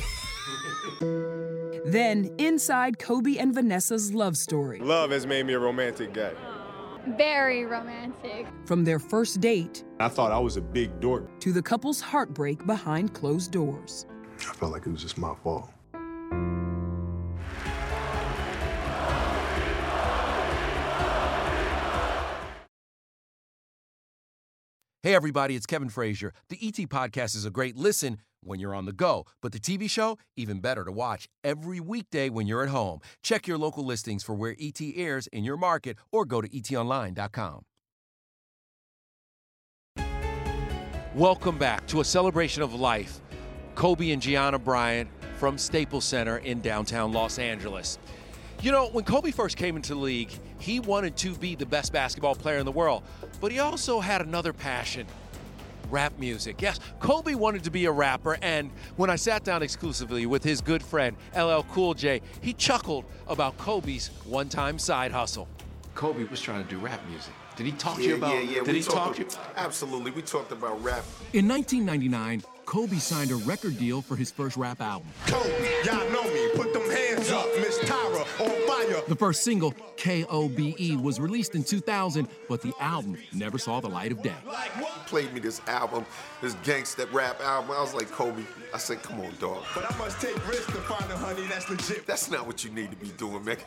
Then, 1.84 2.34
inside 2.38 2.98
Kobe 2.98 3.36
and 3.36 3.52
Vanessa's 3.54 4.14
love 4.14 4.38
story. 4.38 4.78
Love 4.80 5.10
has 5.10 5.26
made 5.26 5.44
me 5.46 5.52
a 5.52 5.58
romantic 5.58 6.14
guy. 6.14 6.32
Very 7.16 7.64
romantic. 7.64 8.46
From 8.66 8.84
their 8.84 8.98
first 8.98 9.40
date 9.40 9.84
I 10.00 10.08
thought 10.08 10.32
I 10.32 10.38
was 10.38 10.56
a 10.56 10.60
big 10.60 11.00
dork. 11.00 11.40
to 11.40 11.52
the 11.52 11.62
couple's 11.62 12.00
heartbreak 12.00 12.66
behind 12.66 13.14
closed 13.14 13.50
doors. 13.52 14.06
I 14.40 14.52
felt 14.54 14.72
like 14.72 14.86
it 14.86 14.90
was 14.90 15.02
just 15.02 15.18
my 15.18 15.34
fault. 15.42 15.70
Hey, 25.04 25.14
everybody, 25.14 25.54
it's 25.54 25.64
Kevin 25.64 25.88
Frazier. 25.88 26.32
The 26.48 26.58
ET 26.60 26.74
Podcast 26.88 27.36
is 27.36 27.44
a 27.44 27.50
great 27.50 27.76
listen 27.76 28.18
when 28.42 28.60
you're 28.60 28.74
on 28.74 28.84
the 28.84 28.92
go, 28.92 29.24
but 29.42 29.52
the 29.52 29.60
TV 29.60 29.88
show, 29.88 30.18
even 30.36 30.60
better 30.60 30.84
to 30.84 30.92
watch 30.92 31.28
every 31.44 31.80
weekday 31.80 32.28
when 32.28 32.46
you're 32.46 32.62
at 32.62 32.68
home. 32.68 33.00
Check 33.22 33.46
your 33.46 33.58
local 33.58 33.84
listings 33.84 34.22
for 34.22 34.34
where 34.34 34.54
ET 34.60 34.80
airs 34.94 35.26
in 35.28 35.44
your 35.44 35.56
market 35.56 35.96
or 36.12 36.24
go 36.24 36.40
to 36.40 36.48
etonline.com. 36.48 37.62
Welcome 41.14 41.58
back 41.58 41.86
to 41.88 42.00
a 42.00 42.04
celebration 42.04 42.62
of 42.62 42.74
life. 42.74 43.20
Kobe 43.74 44.10
and 44.10 44.20
Gianna 44.20 44.58
Bryant 44.58 45.08
from 45.36 45.56
Staples 45.56 46.04
Center 46.04 46.38
in 46.38 46.60
downtown 46.60 47.12
Los 47.12 47.38
Angeles. 47.38 47.98
You 48.60 48.72
know, 48.72 48.88
when 48.88 49.04
Kobe 49.04 49.30
first 49.30 49.56
came 49.56 49.76
into 49.76 49.94
the 49.94 50.00
league, 50.00 50.30
he 50.58 50.80
wanted 50.80 51.16
to 51.18 51.34
be 51.34 51.54
the 51.54 51.64
best 51.64 51.92
basketball 51.92 52.34
player 52.34 52.58
in 52.58 52.66
the 52.66 52.72
world, 52.72 53.04
but 53.40 53.52
he 53.52 53.60
also 53.60 54.00
had 54.00 54.20
another 54.20 54.52
passion 54.52 55.06
rap 55.90 56.18
music. 56.18 56.60
Yes, 56.60 56.80
Kobe 57.00 57.34
wanted 57.34 57.64
to 57.64 57.70
be 57.70 57.86
a 57.86 57.92
rapper, 57.92 58.38
and 58.42 58.70
when 58.96 59.10
I 59.10 59.16
sat 59.16 59.44
down 59.44 59.62
exclusively 59.62 60.26
with 60.26 60.44
his 60.44 60.60
good 60.60 60.82
friend 60.82 61.16
LL 61.36 61.62
Cool 61.70 61.94
J, 61.94 62.20
he 62.40 62.52
chuckled 62.52 63.04
about 63.26 63.56
Kobe's 63.58 64.08
one 64.24 64.48
time 64.48 64.78
side 64.78 65.12
hustle. 65.12 65.48
Kobe 65.94 66.24
was 66.24 66.40
trying 66.40 66.62
to 66.62 66.70
do 66.70 66.78
rap 66.78 67.00
music. 67.08 67.32
Did 67.58 67.66
he 67.66 67.72
talk 67.72 67.96
to 67.96 68.02
you 68.02 68.10
Yeah, 68.10 68.14
about 68.14 68.34
yeah, 68.34 68.40
yeah. 68.40 68.54
Did 68.62 68.68
we 68.68 68.74
he 68.74 68.82
talk 68.82 68.94
talked- 68.94 69.16
to 69.16 69.22
you? 69.22 69.28
Absolutely. 69.56 70.12
We 70.12 70.22
talked 70.22 70.52
about 70.52 70.80
rap. 70.80 71.04
In 71.32 71.48
1999, 71.48 72.44
Kobe 72.66 72.98
signed 72.98 73.32
a 73.32 73.34
record 73.34 73.76
deal 73.78 74.00
for 74.00 74.14
his 74.14 74.30
first 74.30 74.56
rap 74.56 74.80
album. 74.80 75.08
Kobe, 75.26 75.68
y'all 75.84 76.08
know 76.12 76.22
me. 76.32 76.50
Put 76.54 76.72
them 76.72 76.88
hands 76.88 77.30
up. 77.32 77.46
Miss 77.56 77.78
Tyra 77.80 78.20
on 78.40 78.66
fire. 78.68 79.02
The 79.08 79.16
first 79.16 79.42
single, 79.42 79.72
KOBE, 79.96 80.76
E, 80.78 80.96
was 80.96 81.18
released 81.18 81.56
in 81.56 81.64
2000, 81.64 82.28
but 82.48 82.62
the 82.62 82.72
album 82.78 83.16
never 83.32 83.58
saw 83.58 83.80
the 83.80 83.88
light 83.88 84.12
of 84.12 84.22
day. 84.22 84.34
He 84.76 84.84
played 85.06 85.32
me 85.32 85.40
this 85.40 85.60
album, 85.66 86.06
this 86.40 86.54
gangsta 86.56 87.12
rap 87.12 87.40
album. 87.40 87.72
I 87.72 87.80
was 87.80 87.92
like, 87.92 88.08
Kobe, 88.12 88.42
I 88.72 88.78
said, 88.78 89.02
come 89.02 89.18
on, 89.20 89.32
dog. 89.40 89.64
But 89.74 89.92
I 89.92 89.96
must 89.98 90.20
take 90.20 90.36
risks 90.46 90.66
to 90.66 90.72
find 90.82 91.10
a 91.10 91.16
honey 91.16 91.46
that's 91.48 91.68
legit. 91.68 92.06
That's 92.06 92.30
not 92.30 92.46
what 92.46 92.62
you 92.64 92.70
need 92.70 92.90
to 92.92 92.96
be 92.96 93.08
doing, 93.16 93.44
man. 93.44 93.56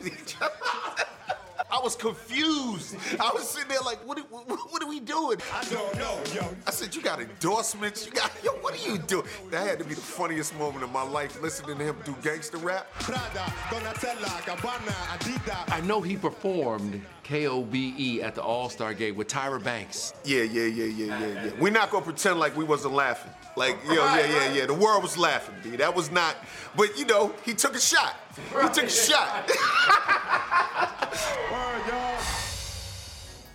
I 1.72 1.80
was 1.82 1.96
confused. 1.96 2.96
I 3.18 3.30
was 3.32 3.48
sitting 3.48 3.70
there 3.70 3.80
like, 3.80 4.06
what, 4.06 4.18
are- 4.18 4.22
what, 4.30 4.46
what 4.46 4.82
are 4.82 4.88
we 4.88 5.00
doing? 5.00 5.38
I 5.54 5.64
don't 5.70 5.96
know, 5.98 6.18
yo. 6.34 6.54
I 6.66 6.70
said, 6.70 6.94
you 6.94 7.00
got 7.00 7.18
endorsements? 7.18 8.04
You 8.04 8.12
got, 8.12 8.30
yo, 8.44 8.50
what 8.60 8.74
are 8.74 8.86
you 8.90 8.98
doing? 8.98 9.24
That 9.50 9.66
had 9.66 9.78
to 9.78 9.84
be 9.86 9.94
the 9.94 10.00
funniest 10.02 10.54
moment 10.58 10.84
of 10.84 10.92
my 10.92 11.02
life, 11.02 11.40
listening 11.40 11.78
to 11.78 11.84
him 11.84 11.96
do 12.04 12.14
gangster 12.22 12.58
rap. 12.58 12.86
I 15.68 15.80
know 15.80 16.02
he 16.02 16.16
performed 16.16 17.00
KOBE 17.24 17.74
E 17.98 18.20
at 18.22 18.34
the 18.34 18.42
All 18.42 18.68
Star 18.68 18.92
Game 18.92 19.16
with 19.16 19.28
Tyra 19.28 19.62
Banks. 19.62 20.12
Yeah, 20.24 20.42
yeah, 20.42 20.64
yeah, 20.66 20.84
yeah, 20.84 21.18
yeah, 21.18 21.44
yeah. 21.44 21.50
We're 21.58 21.72
not 21.72 21.90
gonna 21.90 22.04
pretend 22.04 22.38
like 22.38 22.54
we 22.54 22.64
wasn't 22.64 22.92
laughing. 22.92 23.32
Like, 23.56 23.78
yo, 23.86 23.94
yeah, 23.94 24.26
yeah, 24.26 24.52
yeah. 24.52 24.66
The 24.66 24.74
world 24.74 25.02
was 25.02 25.16
laughing, 25.16 25.54
B. 25.62 25.76
That 25.76 25.94
was 25.94 26.10
not. 26.10 26.36
But 26.76 26.98
you 26.98 27.06
know, 27.06 27.34
he 27.44 27.54
took 27.54 27.74
a 27.74 27.80
shot. 27.80 28.16
He 28.34 28.68
took 28.68 28.84
a 28.84 28.90
shot. 28.90 29.50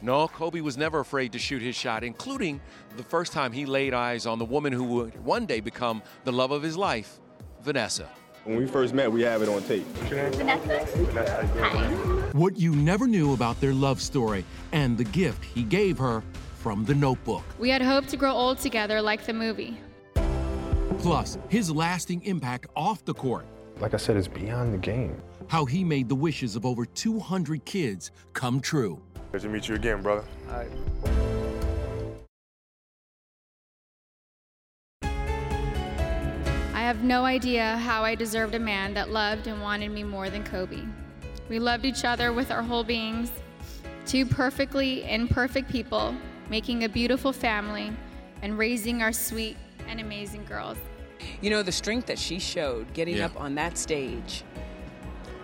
No, 0.07 0.27
Kobe 0.29 0.61
was 0.61 0.77
never 0.77 0.99
afraid 0.99 1.33
to 1.33 1.39
shoot 1.39 1.61
his 1.61 1.75
shot, 1.75 2.03
including 2.03 2.61
the 2.95 3.03
first 3.03 3.33
time 3.33 3.51
he 3.51 3.65
laid 3.65 3.93
eyes 3.93 4.25
on 4.25 4.39
the 4.39 4.45
woman 4.45 4.71
who 4.71 4.83
would 4.83 5.21
one 5.25 5.45
day 5.45 5.59
become 5.59 6.01
the 6.23 6.31
love 6.31 6.51
of 6.51 6.63
his 6.63 6.77
life, 6.77 7.19
Vanessa. 7.61 8.07
When 8.45 8.57
we 8.57 8.67
first 8.67 8.93
met, 8.93 9.11
we 9.11 9.23
have 9.23 9.41
it 9.41 9.49
on 9.49 9.63
tape. 9.63 9.85
Vanessa? 10.07 11.45
Hi. 11.59 11.87
What 12.31 12.57
you 12.57 12.73
never 12.73 13.05
knew 13.05 13.33
about 13.33 13.59
their 13.59 13.73
love 13.73 14.01
story 14.01 14.45
and 14.71 14.97
the 14.97 15.03
gift 15.03 15.43
he 15.43 15.63
gave 15.63 15.97
her 15.97 16.23
from 16.55 16.85
the 16.85 16.95
notebook. 16.95 17.43
We 17.59 17.69
had 17.69 17.81
hoped 17.81 18.07
to 18.09 18.17
grow 18.17 18.31
old 18.31 18.59
together 18.59 19.01
like 19.01 19.25
the 19.25 19.33
movie. 19.33 19.77
Plus, 20.99 21.37
his 21.49 21.69
lasting 21.69 22.23
impact 22.23 22.67
off 22.75 23.03
the 23.03 23.13
court. 23.13 23.45
Like 23.79 23.93
I 23.93 23.97
said, 23.97 24.15
it's 24.15 24.29
beyond 24.29 24.73
the 24.73 24.77
game. 24.77 25.21
How 25.47 25.63
he 25.63 25.83
made 25.83 26.09
the 26.09 26.15
wishes 26.15 26.55
of 26.57 26.65
over 26.65 26.85
200 26.85 27.63
kids 27.63 28.11
come 28.33 28.59
true. 28.59 29.01
Good 29.31 29.41
to 29.41 29.49
meet 29.49 29.69
you 29.69 29.75
again, 29.75 30.01
brother. 30.01 30.25
I 36.73 36.81
have 36.81 37.03
no 37.03 37.23
idea 37.25 37.77
how 37.77 38.03
I 38.03 38.15
deserved 38.15 38.55
a 38.55 38.59
man 38.59 38.93
that 38.93 39.09
loved 39.09 39.47
and 39.47 39.61
wanted 39.61 39.91
me 39.91 40.03
more 40.03 40.29
than 40.29 40.43
Kobe. 40.43 40.81
We 41.49 41.59
loved 41.59 41.85
each 41.85 42.03
other 42.03 42.33
with 42.33 42.51
our 42.51 42.61
whole 42.61 42.83
beings, 42.83 43.31
two 44.05 44.25
perfectly 44.25 45.09
imperfect 45.09 45.69
people, 45.69 46.13
making 46.49 46.83
a 46.83 46.89
beautiful 46.89 47.31
family 47.31 47.91
and 48.41 48.57
raising 48.57 49.01
our 49.01 49.13
sweet 49.13 49.57
and 49.87 49.99
amazing 49.99 50.45
girls. 50.45 50.77
You 51.41 51.49
know, 51.49 51.63
the 51.63 51.71
strength 51.71 52.05
that 52.07 52.19
she 52.19 52.37
showed 52.37 52.93
getting 52.93 53.17
Yeah. 53.17 53.25
up 53.25 53.39
on 53.39 53.55
that 53.55 53.77
stage 53.77 54.43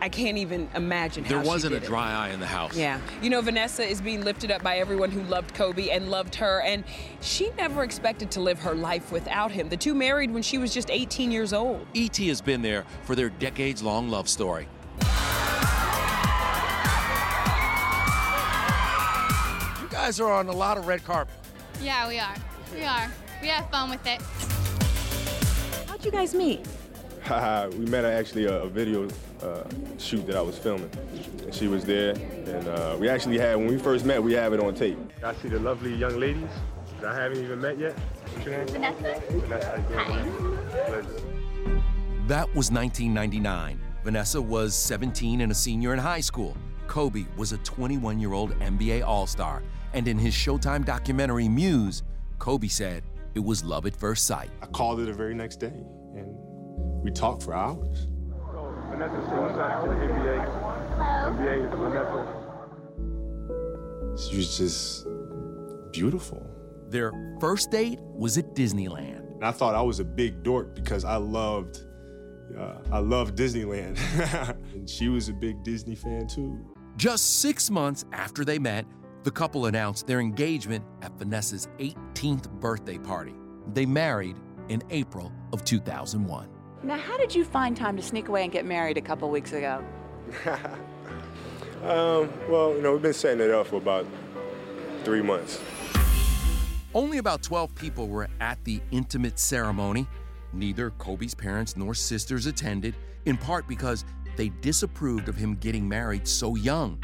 I 0.04 0.10
can't 0.10 0.38
even 0.38 0.68
imagine 0.76 1.24
There 1.24 1.38
how 1.38 1.46
wasn't 1.46 1.76
a 1.76 1.80
did 1.80 1.86
it. 1.86 1.88
dry 1.88 2.12
eye 2.12 2.32
in 2.32 2.42
the 2.42 2.46
house. 2.46 2.76
Yeah. 2.76 3.00
You 3.22 3.30
know, 3.30 3.40
Vanessa 3.40 3.84
is 3.90 4.02
being 4.02 4.22
lifted 4.22 4.52
up 4.52 4.62
by 4.62 4.80
everyone 4.80 5.12
who 5.12 5.24
loved 5.24 5.54
Kobe 5.54 5.92
and 5.92 6.12
loved 6.12 6.36
her, 6.36 6.60
and 6.60 6.84
she 7.22 7.52
never 7.52 7.84
expected 7.84 8.30
to 8.32 8.42
live 8.42 8.60
her 8.64 8.74
life 8.76 9.14
without 9.14 9.50
him. 9.50 9.70
The 9.70 9.78
two 9.78 9.94
married 9.94 10.30
when 10.34 10.44
she 10.44 10.58
was 10.58 10.74
just 10.74 10.90
18 10.92 11.32
years 11.32 11.54
old. 11.54 11.88
E.T. 11.94 12.28
has 12.28 12.42
been 12.42 12.62
there 12.62 12.84
for 13.04 13.16
their 13.16 13.30
decades 13.30 13.82
long 13.82 14.10
love 14.10 14.28
story. 14.28 14.68
You 19.82 19.88
guys 19.90 20.20
are 20.20 20.34
on 20.34 20.50
a 20.50 20.52
lot 20.52 20.78
of 20.78 20.86
red 20.86 21.06
carpet. 21.06 21.34
Yeah, 21.82 22.10
we 22.10 22.20
are. 22.20 22.36
We 22.76 22.84
are. 22.84 23.10
We 23.42 23.48
have 23.48 23.70
fun 23.70 23.90
with 23.90 24.06
it. 24.06 24.22
How'd 25.88 26.04
you 26.04 26.12
guys 26.12 26.36
meet? 26.36 26.68
Haha, 27.24 27.68
we 27.78 27.86
met 27.86 28.06
at 28.06 28.14
actually 28.14 28.46
a, 28.46 28.64
a 28.64 28.70
video 28.70 29.08
uh, 29.42 29.64
shoot 29.98 30.26
that 30.28 30.36
I 30.36 30.42
was 30.42 30.58
filming. 30.58 30.90
And 31.44 31.54
she 31.54 31.68
was 31.68 31.86
there, 31.86 32.12
and 32.14 32.68
uh, 32.68 32.98
we 33.00 33.10
actually 33.10 33.38
had, 33.38 33.56
when 33.58 33.68
we 33.68 33.78
first 33.78 34.06
met, 34.06 34.22
we 34.22 34.34
have 34.34 34.54
it 34.54 34.60
on 34.60 34.76
tape. 34.76 34.98
I 35.24 35.34
see 35.36 35.50
the 35.50 35.60
lovely 35.60 35.94
young 35.94 36.20
ladies 36.20 36.50
that 37.00 37.12
I 37.12 37.16
haven't 37.16 37.44
even 37.44 37.62
met 37.62 37.78
yet. 37.78 37.98
What's 38.34 38.46
your 38.46 38.58
name? 38.58 38.68
Vanessa. 38.68 39.22
Vanessa, 39.30 39.84
how 39.96 40.18
you 40.20 40.32
doing? 40.32 41.24
That 42.28 42.48
was 42.56 42.72
1999. 42.72 43.80
Vanessa 44.04 44.42
was 44.42 44.76
17 44.76 45.42
and 45.42 45.52
a 45.52 45.56
senior 45.56 45.94
in 45.94 46.00
high 46.00 46.22
school. 46.22 46.56
Kobe 46.88 47.26
was 47.38 47.52
a 47.54 47.58
21 47.60 48.20
year 48.20 48.34
old 48.34 48.58
NBA 48.60 49.04
All 49.06 49.28
Star. 49.28 49.64
And 49.94 50.08
in 50.08 50.18
his 50.18 50.34
Showtime 50.34 50.86
documentary 50.86 51.48
Muse, 51.48 52.04
Kobe 52.40 52.68
said 52.68 53.04
it 53.36 53.44
was 53.44 53.64
love 53.64 53.86
at 53.86 53.96
first 53.96 54.26
sight. 54.26 54.50
I 54.62 54.66
called 54.68 55.00
her 55.00 55.06
the 55.06 55.14
very 55.14 55.34
next 55.34 55.58
day, 55.58 55.68
and 55.68 56.03
we 57.04 57.12
talked 57.12 57.44
for 57.44 57.54
hours. 57.54 58.08
Vanessa, 58.90 59.22
say 59.28 59.36
what's 59.38 59.58
up 59.58 59.84
to 59.84 59.90
the 59.90 59.96
NBA. 59.96 60.38
NBA 61.34 61.66
is 61.66 61.72
Vanessa. 61.80 62.22
She 64.30 64.38
was 64.38 64.58
just 64.58 65.08
beautiful. 65.92 66.46
Their 66.90 67.12
first 67.40 67.72
date 67.72 68.00
was 68.02 68.38
at 68.38 68.54
Disneyland. 68.56 69.34
And 69.36 69.44
I 69.44 69.52
thought 69.52 69.76
I 69.76 69.82
was 69.82 70.00
a 70.00 70.06
big 70.06 70.44
dork 70.44 70.76
because 70.76 71.04
I 71.04 71.16
loved, 71.18 71.80
uh, 72.58 72.78
I 72.92 73.00
loved 73.00 73.38
Disneyland. 73.38 73.98
and 74.74 74.90
she 74.90 75.10
was 75.10 75.28
a 75.28 75.34
big 75.34 75.64
Disney 75.64 75.96
fan 75.96 76.28
too. 76.28 76.64
Just 76.96 77.42
six 77.42 77.72
months 77.72 78.06
after 78.14 78.46
they 78.46 78.60
met, 78.60 78.86
the 79.24 79.32
couple 79.32 79.66
announced 79.66 80.06
their 80.06 80.20
engagement 80.20 80.86
at 81.02 81.18
Vanessa's 81.18 81.68
18th 81.80 82.52
birthday 82.60 83.00
party. 83.00 83.34
They 83.74 83.86
married 83.86 84.38
in 84.70 84.84
April 84.92 85.32
of 85.52 85.64
2001. 85.66 86.53
Now, 86.84 86.98
how 86.98 87.18
did 87.18 87.34
you 87.34 87.46
find 87.46 87.78
time 87.78 87.96
to 87.96 88.04
sneak 88.04 88.28
away 88.28 88.44
and 88.44 88.52
get 88.52 88.66
married 88.66 88.98
a 88.98 89.02
couple 89.02 89.30
weeks 89.30 89.54
ago? 89.54 89.84
Um, 91.84 92.32
well, 92.48 92.74
you 92.74 92.82
know, 92.82 92.94
we've 92.94 93.02
been 93.02 93.12
setting 93.12 93.42
it 93.42 93.52
up 93.52 93.68
for 93.68 93.76
about 93.76 94.08
three 95.04 95.22
months. 95.22 95.62
Only 96.94 97.18
about 97.18 97.44
12 97.44 97.76
people 97.76 98.08
were 98.08 98.30
at 98.40 98.64
the 98.64 98.80
intimate 98.92 99.38
ceremony. 99.38 100.08
Neither 100.54 100.92
Kobe's 100.92 101.36
parents 101.36 101.76
nor 101.76 101.94
sisters 101.94 102.46
attended, 102.46 102.96
in 103.26 103.36
part 103.36 103.68
because 103.68 104.06
they 104.38 104.48
disapproved 104.62 105.28
of 105.28 105.36
him 105.36 105.56
getting 105.56 105.86
married 105.86 106.26
so 106.26 106.56
young. 106.56 107.04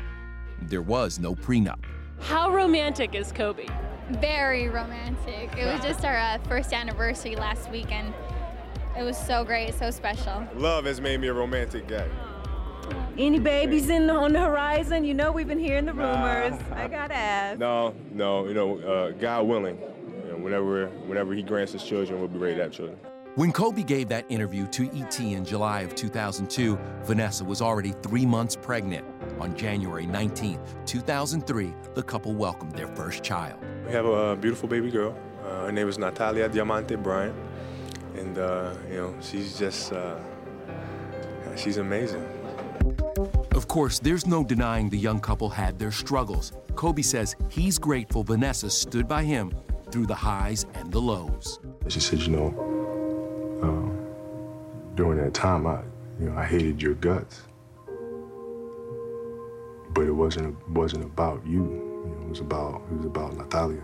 There 0.61 0.81
was 0.81 1.19
no 1.19 1.35
prenup. 1.35 1.83
How 2.21 2.49
romantic 2.49 3.15
is 3.15 3.33
Kobe? 3.33 3.67
Very 4.11 4.69
romantic. 4.69 5.57
It 5.57 5.65
was 5.65 5.81
just 5.81 6.05
our 6.05 6.17
uh, 6.17 6.37
first 6.47 6.71
anniversary 6.71 7.35
last 7.35 7.69
week, 7.69 7.91
and 7.91 8.13
it 8.99 9.03
was 9.03 9.17
so 9.17 9.45
great, 9.45 9.73
so 9.73 9.89
special. 9.91 10.45
Love 10.55 10.85
has 10.85 10.99
made 10.99 11.21
me 11.21 11.29
a 11.29 11.33
romantic 11.33 11.87
guy. 11.87 12.07
Any 13.17 13.39
babies 13.39 13.89
in 13.89 14.09
on 14.09 14.33
the 14.33 14.39
horizon? 14.39 15.05
You 15.05 15.13
know 15.13 15.31
we've 15.31 15.47
been 15.47 15.59
hearing 15.59 15.85
the 15.85 15.93
rumors. 15.93 16.59
I 16.73 16.87
gotta 16.89 17.15
ask. 17.15 17.59
No, 17.59 17.95
no, 18.11 18.47
you 18.47 18.53
know, 18.53 18.79
uh, 18.79 19.11
God 19.11 19.47
willing, 19.47 19.79
you 20.25 20.31
know, 20.31 20.37
whenever, 20.37 20.87
whenever 21.07 21.33
He 21.33 21.43
grants 21.43 21.71
His 21.71 21.83
children, 21.83 22.19
we'll 22.19 22.27
be 22.27 22.39
ready 22.39 22.55
to 22.55 22.63
have 22.63 22.71
children. 22.71 22.99
When 23.35 23.53
Kobe 23.53 23.83
gave 23.83 24.09
that 24.09 24.25
interview 24.27 24.67
to 24.67 24.89
ET 24.93 25.19
in 25.19 25.45
July 25.45 25.81
of 25.81 25.95
2002, 25.95 26.77
Vanessa 27.03 27.45
was 27.45 27.61
already 27.61 27.91
three 27.91 28.25
months 28.25 28.55
pregnant. 28.55 29.05
On 29.39 29.55
January 29.55 30.05
19, 30.05 30.59
2003, 30.85 31.73
the 31.93 32.03
couple 32.03 32.33
welcomed 32.33 32.73
their 32.73 32.87
first 32.95 33.23
child. 33.23 33.63
We 33.85 33.93
have 33.93 34.05
a 34.05 34.35
beautiful 34.35 34.67
baby 34.67 34.91
girl. 34.91 35.15
Uh, 35.45 35.67
her 35.67 35.71
name 35.71 35.87
is 35.87 35.97
Natalia 35.97 36.49
Diamante 36.49 36.95
Bryant, 36.95 37.35
and 38.19 38.37
uh, 38.37 38.73
you 38.89 38.97
know, 38.97 39.15
she's 39.21 39.57
just, 39.57 39.93
uh, 39.93 40.19
she's 41.55 41.77
amazing. 41.77 42.25
Of 43.51 43.67
course, 43.67 43.99
there's 43.99 44.27
no 44.27 44.43
denying 44.43 44.89
the 44.89 44.97
young 44.97 45.19
couple 45.19 45.49
had 45.49 45.79
their 45.79 45.91
struggles. 45.91 46.53
Kobe 46.75 47.01
says 47.01 47.35
he's 47.49 47.77
grateful 47.77 48.23
Vanessa 48.23 48.69
stood 48.69 49.07
by 49.07 49.23
him 49.23 49.53
through 49.91 50.05
the 50.05 50.15
highs 50.15 50.65
and 50.75 50.91
the 50.91 51.01
lows. 51.01 51.59
She 51.87 51.99
said, 51.99 52.19
you 52.19 52.35
know, 52.35 52.47
um, 53.61 54.07
during 54.95 55.17
that 55.23 55.33
time, 55.33 55.65
I, 55.65 55.81
you 56.19 56.29
know, 56.29 56.37
I 56.37 56.45
hated 56.45 56.81
your 56.81 56.93
guts, 56.95 57.41
but 59.93 60.05
it 60.05 60.11
wasn't 60.11 60.55
wasn't 60.69 61.03
about 61.03 61.45
you. 61.45 61.63
you 61.63 62.15
know, 62.15 62.25
it 62.25 62.29
was 62.29 62.39
about 62.39 62.81
it 62.91 62.97
was 62.97 63.05
about 63.05 63.35
Natalia. 63.35 63.83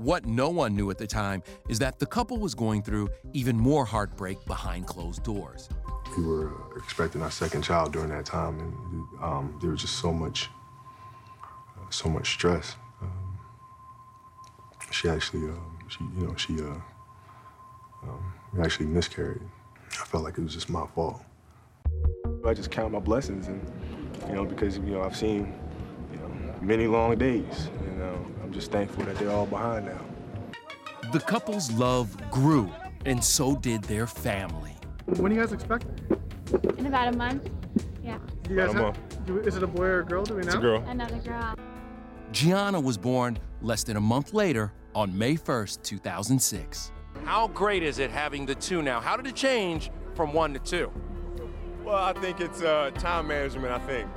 What 0.00 0.24
no 0.24 0.48
one 0.48 0.74
knew 0.74 0.90
at 0.90 0.96
the 0.96 1.06
time 1.06 1.42
is 1.68 1.78
that 1.80 1.98
the 1.98 2.06
couple 2.06 2.38
was 2.38 2.54
going 2.54 2.80
through 2.80 3.10
even 3.34 3.54
more 3.54 3.84
heartbreak 3.84 4.42
behind 4.46 4.86
closed 4.86 5.22
doors. 5.24 5.68
We 6.16 6.24
were 6.24 6.52
expecting 6.78 7.20
our 7.20 7.30
second 7.30 7.60
child 7.60 7.92
during 7.92 8.08
that 8.08 8.24
time, 8.24 8.58
and 8.60 9.22
um, 9.22 9.58
there 9.60 9.70
was 9.70 9.82
just 9.82 9.96
so 9.96 10.10
much, 10.10 10.48
uh, 11.44 11.90
so 11.90 12.08
much 12.08 12.32
stress. 12.32 12.76
Um, 13.02 13.38
she 14.90 15.10
actually, 15.10 15.50
um, 15.50 15.78
she, 15.88 15.98
you 16.18 16.26
know, 16.26 16.34
she 16.34 16.54
uh, 16.54 18.08
um, 18.08 18.32
actually 18.58 18.86
miscarried. 18.86 19.42
I 20.00 20.04
felt 20.06 20.24
like 20.24 20.38
it 20.38 20.42
was 20.42 20.54
just 20.54 20.70
my 20.70 20.86
fault. 20.94 21.20
I 22.46 22.54
just 22.54 22.70
count 22.70 22.90
my 22.90 23.00
blessings, 23.00 23.48
and 23.48 23.60
you 24.28 24.34
know, 24.34 24.46
because 24.46 24.78
you 24.78 24.92
know, 24.94 25.02
I've 25.02 25.14
seen 25.14 25.40
you 25.40 25.42
know, 25.42 25.69
many 26.60 26.86
long 26.86 27.16
days. 27.16 27.68
You 27.84 27.92
know, 27.96 28.26
I'm 28.42 28.52
just 28.52 28.70
thankful 28.70 29.04
that 29.04 29.16
they're 29.16 29.30
all 29.30 29.46
behind 29.46 29.86
now. 29.86 30.00
The 31.12 31.20
couple's 31.20 31.70
love 31.72 32.16
grew, 32.30 32.70
and 33.04 33.22
so 33.22 33.56
did 33.56 33.82
their 33.84 34.06
family. 34.06 34.76
When 35.16 35.30
do 35.30 35.36
you 35.36 35.42
guys 35.42 35.52
expect? 35.52 35.86
In 36.78 36.86
about 36.86 37.14
a 37.14 37.16
month. 37.16 37.50
Yeah. 38.02 38.18
You 38.48 38.56
guys 38.56 38.70
About 38.70 38.96
a 38.96 39.00
have, 39.00 39.26
do, 39.26 39.38
is 39.40 39.56
it 39.56 39.62
a 39.62 39.66
boy 39.66 39.84
or 39.84 40.00
a 40.00 40.04
girl? 40.04 40.24
Do 40.24 40.34
we 40.34 40.42
know? 40.42 40.46
It's 40.46 40.54
a 40.56 40.58
girl. 40.58 40.84
Another 40.86 41.18
girl. 41.18 41.54
Gianna 42.32 42.80
was 42.80 42.96
born 42.96 43.38
less 43.62 43.82
than 43.84 43.96
a 43.96 44.00
month 44.00 44.32
later 44.34 44.72
on 44.94 45.16
May 45.16 45.34
1st, 45.34 45.82
2006. 45.82 46.92
How 47.24 47.48
great 47.48 47.82
is 47.82 47.98
it 47.98 48.10
having 48.10 48.46
the 48.46 48.54
two 48.54 48.82
now? 48.82 49.00
How 49.00 49.16
did 49.16 49.26
it 49.26 49.34
change 49.34 49.90
from 50.14 50.32
one 50.32 50.52
to 50.54 50.58
two? 50.60 50.90
Well, 51.84 51.96
I 51.96 52.12
think 52.12 52.40
it's 52.40 52.62
uh, 52.62 52.90
time 52.94 53.26
management. 53.28 53.72
I 53.72 53.78
think 53.80 54.08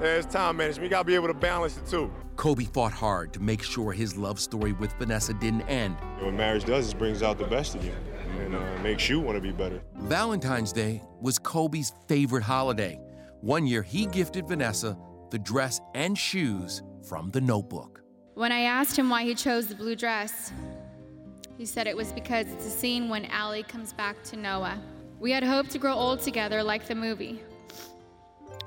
there's 0.00 0.26
time 0.26 0.56
management. 0.56 0.84
You 0.84 0.90
gotta 0.90 1.04
be 1.04 1.14
able 1.14 1.28
to 1.28 1.34
balance 1.34 1.74
the 1.74 1.90
two. 1.90 2.12
Kobe 2.36 2.64
fought 2.64 2.92
hard 2.92 3.32
to 3.32 3.40
make 3.40 3.62
sure 3.62 3.92
his 3.92 4.16
love 4.16 4.38
story 4.38 4.72
with 4.72 4.92
Vanessa 4.98 5.32
didn't 5.34 5.62
end. 5.62 5.96
What 6.20 6.34
marriage 6.34 6.64
does 6.64 6.86
is 6.88 6.94
brings 6.94 7.22
out 7.22 7.38
the 7.38 7.46
best 7.46 7.74
in 7.74 7.82
you, 7.82 7.92
and 8.40 8.54
uh, 8.54 8.82
makes 8.82 9.08
you 9.08 9.20
want 9.20 9.36
to 9.36 9.40
be 9.40 9.52
better. 9.52 9.80
Valentine's 9.96 10.72
Day 10.72 11.02
was 11.20 11.38
Kobe's 11.38 11.92
favorite 12.08 12.42
holiday. 12.42 13.00
One 13.40 13.66
year, 13.66 13.82
he 13.82 14.06
gifted 14.06 14.46
Vanessa 14.48 14.96
the 15.30 15.38
dress 15.38 15.80
and 15.94 16.16
shoes 16.16 16.82
from 17.08 17.30
the 17.30 17.40
notebook. 17.40 18.02
When 18.34 18.52
I 18.52 18.60
asked 18.60 18.98
him 18.98 19.08
why 19.08 19.24
he 19.24 19.34
chose 19.34 19.66
the 19.66 19.74
blue 19.74 19.96
dress, 19.96 20.52
he 21.56 21.64
said 21.64 21.86
it 21.86 21.96
was 21.96 22.12
because 22.12 22.46
it's 22.48 22.66
a 22.66 22.70
scene 22.70 23.08
when 23.08 23.24
Allie 23.26 23.62
comes 23.62 23.92
back 23.92 24.22
to 24.24 24.36
Noah. 24.36 24.80
We 25.18 25.32
had 25.32 25.42
hoped 25.42 25.70
to 25.70 25.78
grow 25.78 25.94
old 25.94 26.20
together 26.20 26.62
like 26.62 26.86
the 26.86 26.94
movie. 26.94 27.40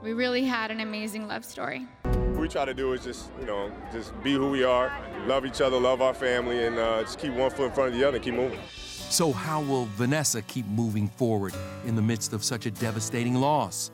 We 0.01 0.13
really 0.13 0.45
had 0.45 0.71
an 0.71 0.79
amazing 0.79 1.27
love 1.27 1.43
story. 1.43 1.85
What 2.03 2.39
we 2.39 2.47
try 2.47 2.63
to 2.63 2.73
do 2.73 2.93
is 2.93 3.03
just, 3.03 3.31
you 3.37 3.45
know, 3.45 3.69
just 3.91 4.13
be 4.23 4.31
who 4.31 4.49
we 4.49 4.63
are, 4.63 4.93
love 5.25 5.45
each 5.45 5.59
other, 5.59 5.77
love 5.77 6.01
our 6.01 6.13
family, 6.13 6.65
and 6.65 6.79
uh, 6.79 7.01
just 7.01 7.19
keep 7.19 7.33
one 7.33 7.51
foot 7.51 7.65
in 7.65 7.71
front 7.73 7.91
of 7.91 7.99
the 7.99 8.07
other 8.07 8.15
and 8.15 8.23
keep 8.23 8.33
moving. 8.33 8.59
So, 8.71 9.33
how 9.33 9.61
will 9.61 9.85
Vanessa 9.95 10.41
keep 10.43 10.65
moving 10.67 11.09
forward 11.09 11.53
in 11.85 11.97
the 11.97 12.01
midst 12.01 12.31
of 12.31 12.45
such 12.45 12.65
a 12.65 12.71
devastating 12.71 13.35
loss? 13.35 13.91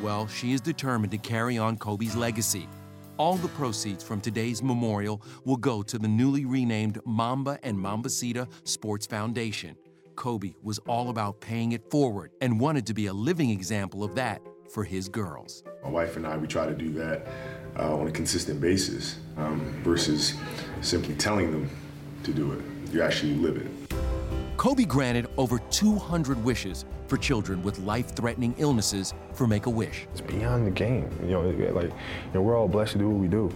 Well, 0.00 0.28
she 0.28 0.52
is 0.52 0.60
determined 0.60 1.10
to 1.10 1.18
carry 1.18 1.58
on 1.58 1.78
Kobe's 1.78 2.14
legacy. 2.14 2.68
All 3.16 3.34
the 3.34 3.48
proceeds 3.48 4.04
from 4.04 4.20
today's 4.20 4.62
memorial 4.62 5.20
will 5.44 5.56
go 5.56 5.82
to 5.82 5.98
the 5.98 6.08
newly 6.08 6.44
renamed 6.44 7.00
Mamba 7.04 7.58
and 7.64 7.76
Mambacita 7.76 8.46
Sports 8.62 9.04
Foundation. 9.04 9.76
Kobe 10.14 10.52
was 10.62 10.78
all 10.80 11.10
about 11.10 11.40
paying 11.40 11.72
it 11.72 11.90
forward 11.90 12.30
and 12.40 12.60
wanted 12.60 12.86
to 12.86 12.94
be 12.94 13.06
a 13.06 13.12
living 13.12 13.50
example 13.50 14.04
of 14.04 14.14
that 14.14 14.40
for 14.70 14.84
his 14.84 15.08
girls. 15.08 15.64
My 15.82 15.90
wife 15.90 16.16
and 16.16 16.26
I, 16.26 16.36
we 16.36 16.46
try 16.46 16.66
to 16.66 16.74
do 16.74 16.92
that 16.92 17.26
uh, 17.78 17.96
on 17.96 18.06
a 18.06 18.10
consistent 18.10 18.60
basis 18.60 19.18
um, 19.36 19.60
versus 19.82 20.34
simply 20.80 21.14
telling 21.14 21.50
them 21.50 21.68
to 22.24 22.32
do 22.32 22.52
it. 22.52 22.60
You 22.92 23.02
actually 23.02 23.34
live 23.34 23.56
it. 23.56 23.66
Kobe 24.56 24.84
granted 24.84 25.26
over 25.38 25.58
200 25.70 26.44
wishes 26.44 26.84
for 27.06 27.16
children 27.16 27.62
with 27.62 27.78
life 27.78 28.14
threatening 28.14 28.54
illnesses 28.58 29.14
for 29.32 29.46
Make 29.46 29.66
a 29.66 29.70
Wish. 29.70 30.06
It's 30.12 30.20
beyond 30.20 30.66
the 30.66 30.70
game. 30.70 31.10
You 31.22 31.30
know, 31.30 31.40
like, 31.72 31.88
you 31.88 31.94
know, 32.34 32.42
we're 32.42 32.58
all 32.58 32.68
blessed 32.68 32.92
to 32.92 32.98
do 32.98 33.08
what 33.08 33.20
we 33.20 33.26
do. 33.26 33.50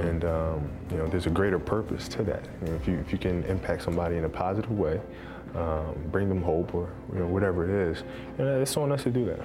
And, 0.00 0.24
um, 0.24 0.70
you 0.90 0.96
know, 0.96 1.06
there's 1.08 1.26
a 1.26 1.30
greater 1.30 1.58
purpose 1.58 2.08
to 2.08 2.22
that. 2.24 2.44
You 2.62 2.68
know, 2.68 2.74
if, 2.74 2.88
you, 2.88 2.94
if 2.98 3.12
you 3.12 3.18
can 3.18 3.44
impact 3.44 3.82
somebody 3.82 4.16
in 4.16 4.24
a 4.24 4.28
positive 4.28 4.70
way, 4.70 5.00
um, 5.54 5.94
bring 6.10 6.28
them 6.28 6.42
hope 6.42 6.74
or, 6.74 6.90
you 7.12 7.18
know, 7.18 7.26
whatever 7.26 7.64
it 7.64 7.90
is, 7.90 8.02
you 8.38 8.44
know, 8.44 8.60
it's 8.60 8.76
on 8.76 8.92
us 8.92 9.02
to 9.04 9.10
do 9.10 9.24
that. 9.26 9.40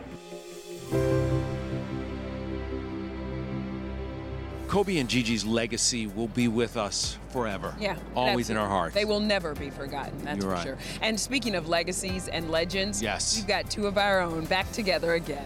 Kobe 4.68 4.98
and 5.00 5.10
Gigi's 5.10 5.44
legacy 5.46 6.08
will 6.08 6.30
be 6.30 6.48
with 6.48 6.78
us 6.78 7.18
forever. 7.30 7.76
Yeah. 7.78 7.98
Always 8.16 8.50
in 8.50 8.56
our 8.56 8.70
hearts. 8.70 8.96
They 8.96 9.04
will 9.04 9.20
never 9.20 9.54
be 9.54 9.70
forgotten, 9.70 10.24
that's 10.24 10.38
You're 10.40 10.50
for 10.50 10.56
right. 10.56 10.64
sure. 10.64 10.78
And 11.02 11.20
speaking 11.20 11.56
of 11.56 11.68
legacies 11.68 12.30
and 12.30 12.50
legends, 12.50 13.02
Yes. 13.02 13.36
we've 13.36 13.48
got 13.48 13.70
two 13.70 13.86
of 13.86 13.98
our 13.98 14.22
own 14.22 14.46
back 14.46 14.72
together 14.72 15.16
again. 15.16 15.46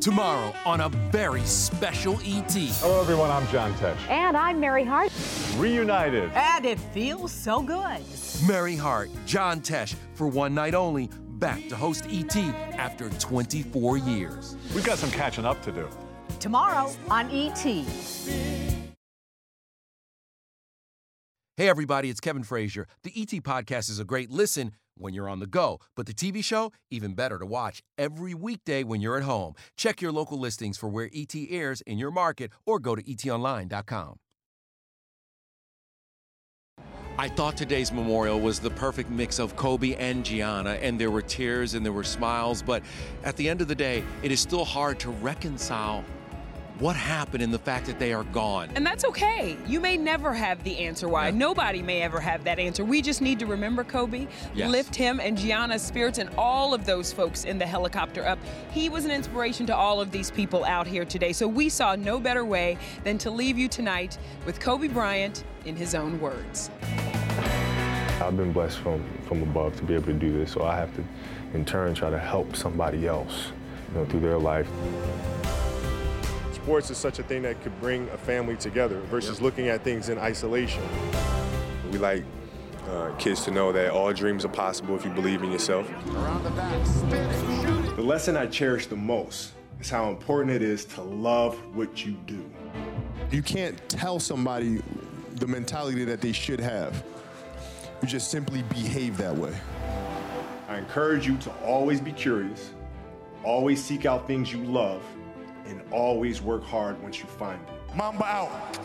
Tomorrow 0.00 0.54
on 0.64 0.80
a 0.80 0.88
very 0.88 1.42
special 1.42 2.18
ET. 2.24 2.50
Hello, 2.52 3.00
everyone. 3.02 3.30
I'm 3.30 3.46
John 3.48 3.74
Tesh. 3.74 3.98
And 4.08 4.34
I'm 4.36 4.58
Mary 4.60 4.84
Hart. 4.84 5.12
Reunited. 5.58 6.30
And 6.32 6.64
it 6.64 6.78
feels 6.78 7.32
so 7.32 7.60
good. 7.60 8.00
Mary 8.46 8.76
Hart, 8.76 9.10
John 9.26 9.60
Tesh, 9.60 9.94
for 10.14 10.26
one 10.26 10.54
night 10.54 10.74
only, 10.74 11.10
back 11.38 11.68
to 11.68 11.76
host 11.76 12.04
ET 12.10 12.36
after 12.76 13.10
24 13.10 13.96
years. 13.98 14.56
We've 14.74 14.84
got 14.84 14.98
some 14.98 15.10
catching 15.10 15.44
up 15.44 15.62
to 15.62 15.72
do. 15.72 15.88
Tomorrow 16.40 16.90
on 17.10 17.30
ET. 17.30 17.58
Hey, 21.56 21.68
everybody, 21.68 22.08
it's 22.08 22.20
Kevin 22.20 22.44
Frazier. 22.44 22.86
The 23.02 23.12
ET 23.16 23.42
podcast 23.42 23.90
is 23.90 23.98
a 23.98 24.04
great 24.04 24.30
listen 24.30 24.72
when 24.96 25.12
you're 25.14 25.28
on 25.28 25.40
the 25.40 25.46
go, 25.46 25.80
but 25.96 26.06
the 26.06 26.14
TV 26.14 26.42
show, 26.42 26.72
even 26.90 27.14
better 27.14 27.38
to 27.38 27.46
watch 27.46 27.82
every 27.96 28.34
weekday 28.34 28.84
when 28.84 29.00
you're 29.00 29.16
at 29.16 29.24
home. 29.24 29.54
Check 29.76 30.00
your 30.00 30.12
local 30.12 30.38
listings 30.38 30.78
for 30.78 30.88
where 30.88 31.10
ET 31.12 31.34
airs 31.50 31.80
in 31.80 31.98
your 31.98 32.10
market 32.10 32.52
or 32.66 32.78
go 32.78 32.94
to 32.94 33.02
etonline.com. 33.02 34.18
I 37.20 37.26
thought 37.26 37.56
today's 37.56 37.90
memorial 37.90 38.38
was 38.38 38.60
the 38.60 38.70
perfect 38.70 39.10
mix 39.10 39.40
of 39.40 39.56
Kobe 39.56 39.96
and 39.96 40.24
Gianna, 40.24 40.74
and 40.80 41.00
there 41.00 41.10
were 41.10 41.20
tears 41.20 41.74
and 41.74 41.84
there 41.84 41.92
were 41.92 42.04
smiles, 42.04 42.62
but 42.62 42.80
at 43.24 43.34
the 43.34 43.48
end 43.48 43.60
of 43.60 43.66
the 43.66 43.74
day, 43.74 44.04
it 44.22 44.30
is 44.30 44.38
still 44.38 44.64
hard 44.64 45.00
to 45.00 45.10
reconcile 45.10 46.04
what 46.78 46.94
happened 46.94 47.42
and 47.42 47.52
the 47.52 47.58
fact 47.58 47.86
that 47.86 47.98
they 47.98 48.12
are 48.12 48.22
gone. 48.22 48.70
And 48.76 48.86
that's 48.86 49.04
okay. 49.04 49.56
You 49.66 49.80
may 49.80 49.96
never 49.96 50.32
have 50.32 50.62
the 50.62 50.78
answer 50.78 51.08
why. 51.08 51.32
Nobody 51.32 51.82
may 51.82 52.02
ever 52.02 52.20
have 52.20 52.44
that 52.44 52.60
answer. 52.60 52.84
We 52.84 53.02
just 53.02 53.20
need 53.20 53.40
to 53.40 53.46
remember 53.46 53.82
Kobe, 53.82 54.28
Yes. 54.54 54.70
lift 54.70 54.94
him 54.94 55.18
and 55.18 55.36
Gianna's 55.36 55.82
spirits 55.82 56.18
and 56.18 56.30
all 56.38 56.72
of 56.72 56.86
those 56.86 57.12
folks 57.12 57.42
in 57.42 57.58
the 57.58 57.66
helicopter 57.66 58.24
up. 58.24 58.38
He 58.70 58.88
was 58.88 59.04
an 59.04 59.10
inspiration 59.10 59.66
to 59.66 59.74
all 59.74 60.00
of 60.00 60.12
these 60.12 60.30
people 60.30 60.64
out 60.64 60.86
here 60.86 61.04
today. 61.04 61.32
So 61.32 61.48
we 61.48 61.68
saw 61.68 61.96
no 61.96 62.20
better 62.20 62.44
way 62.44 62.78
than 63.02 63.18
to 63.18 63.30
leave 63.32 63.58
you 63.58 63.66
tonight 63.66 64.16
with 64.46 64.60
Kobe 64.60 64.86
Bryant 64.86 65.42
in 65.64 65.74
his 65.74 65.96
own 65.96 66.20
words. 66.20 66.70
I've 68.20 68.36
been 68.36 68.52
blessed 68.52 68.78
from, 68.80 69.04
from 69.26 69.42
above 69.42 69.76
to 69.76 69.84
be 69.84 69.94
able 69.94 70.06
to 70.06 70.12
do 70.12 70.36
this, 70.36 70.52
so 70.52 70.64
I 70.64 70.74
have 70.74 70.94
to, 70.96 71.04
in 71.54 71.64
turn, 71.64 71.94
try 71.94 72.10
to 72.10 72.18
help 72.18 72.56
somebody 72.56 73.06
else, 73.06 73.52
you 73.88 73.94
know, 73.94 74.06
through 74.06 74.20
their 74.20 74.38
life. 74.38 74.68
Sports 76.52 76.90
is 76.90 76.98
such 76.98 77.20
a 77.20 77.22
thing 77.22 77.42
that 77.42 77.62
could 77.62 77.78
bring 77.80 78.08
a 78.08 78.18
family 78.18 78.56
together 78.56 79.00
versus 79.02 79.40
looking 79.40 79.68
at 79.68 79.84
things 79.84 80.08
in 80.08 80.18
isolation. 80.18 80.82
We 81.92 81.98
like 81.98 82.24
uh, 82.88 83.12
kids 83.18 83.44
to 83.44 83.52
know 83.52 83.70
that 83.72 83.92
all 83.92 84.12
dreams 84.12 84.44
are 84.44 84.50
possible 84.50 84.96
if 84.96 85.04
you 85.04 85.10
believe 85.12 85.42
in 85.42 85.52
yourself. 85.52 85.88
The 87.96 88.02
lesson 88.02 88.36
I 88.36 88.46
cherish 88.46 88.86
the 88.86 88.96
most 88.96 89.52
is 89.80 89.90
how 89.90 90.10
important 90.10 90.50
it 90.54 90.62
is 90.62 90.84
to 90.86 91.02
love 91.02 91.54
what 91.74 92.04
you 92.04 92.12
do. 92.26 92.50
You 93.30 93.42
can't 93.42 93.88
tell 93.88 94.18
somebody 94.18 94.82
the 95.36 95.46
mentality 95.46 96.04
that 96.04 96.20
they 96.20 96.32
should 96.32 96.60
have. 96.60 97.04
You 98.02 98.08
just 98.08 98.30
simply 98.30 98.62
behave 98.62 99.16
that 99.16 99.36
way. 99.36 99.56
I 100.68 100.78
encourage 100.78 101.26
you 101.26 101.36
to 101.38 101.50
always 101.64 102.00
be 102.00 102.12
curious, 102.12 102.72
always 103.42 103.82
seek 103.82 104.06
out 104.06 104.26
things 104.26 104.52
you 104.52 104.62
love, 104.64 105.02
and 105.66 105.80
always 105.90 106.40
work 106.40 106.62
hard 106.62 107.02
once 107.02 107.18
you 107.18 107.24
find 107.24 107.60
it. 107.60 107.96
Mamba 107.96 108.24
out. 108.24 108.78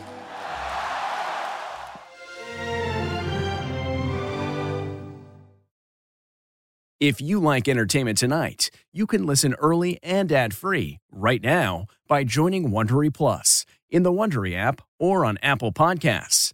If 7.00 7.20
you 7.20 7.38
like 7.38 7.68
entertainment 7.68 8.16
tonight, 8.16 8.70
you 8.90 9.06
can 9.06 9.26
listen 9.26 9.52
early 9.54 9.98
and 10.02 10.32
ad-free 10.32 11.00
right 11.12 11.42
now 11.42 11.86
by 12.08 12.24
joining 12.24 12.70
Wondery 12.70 13.12
Plus 13.12 13.66
in 13.90 14.04
the 14.04 14.12
Wondery 14.12 14.56
app 14.56 14.80
or 14.98 15.26
on 15.26 15.36
Apple 15.42 15.70
Podcasts. 15.70 16.53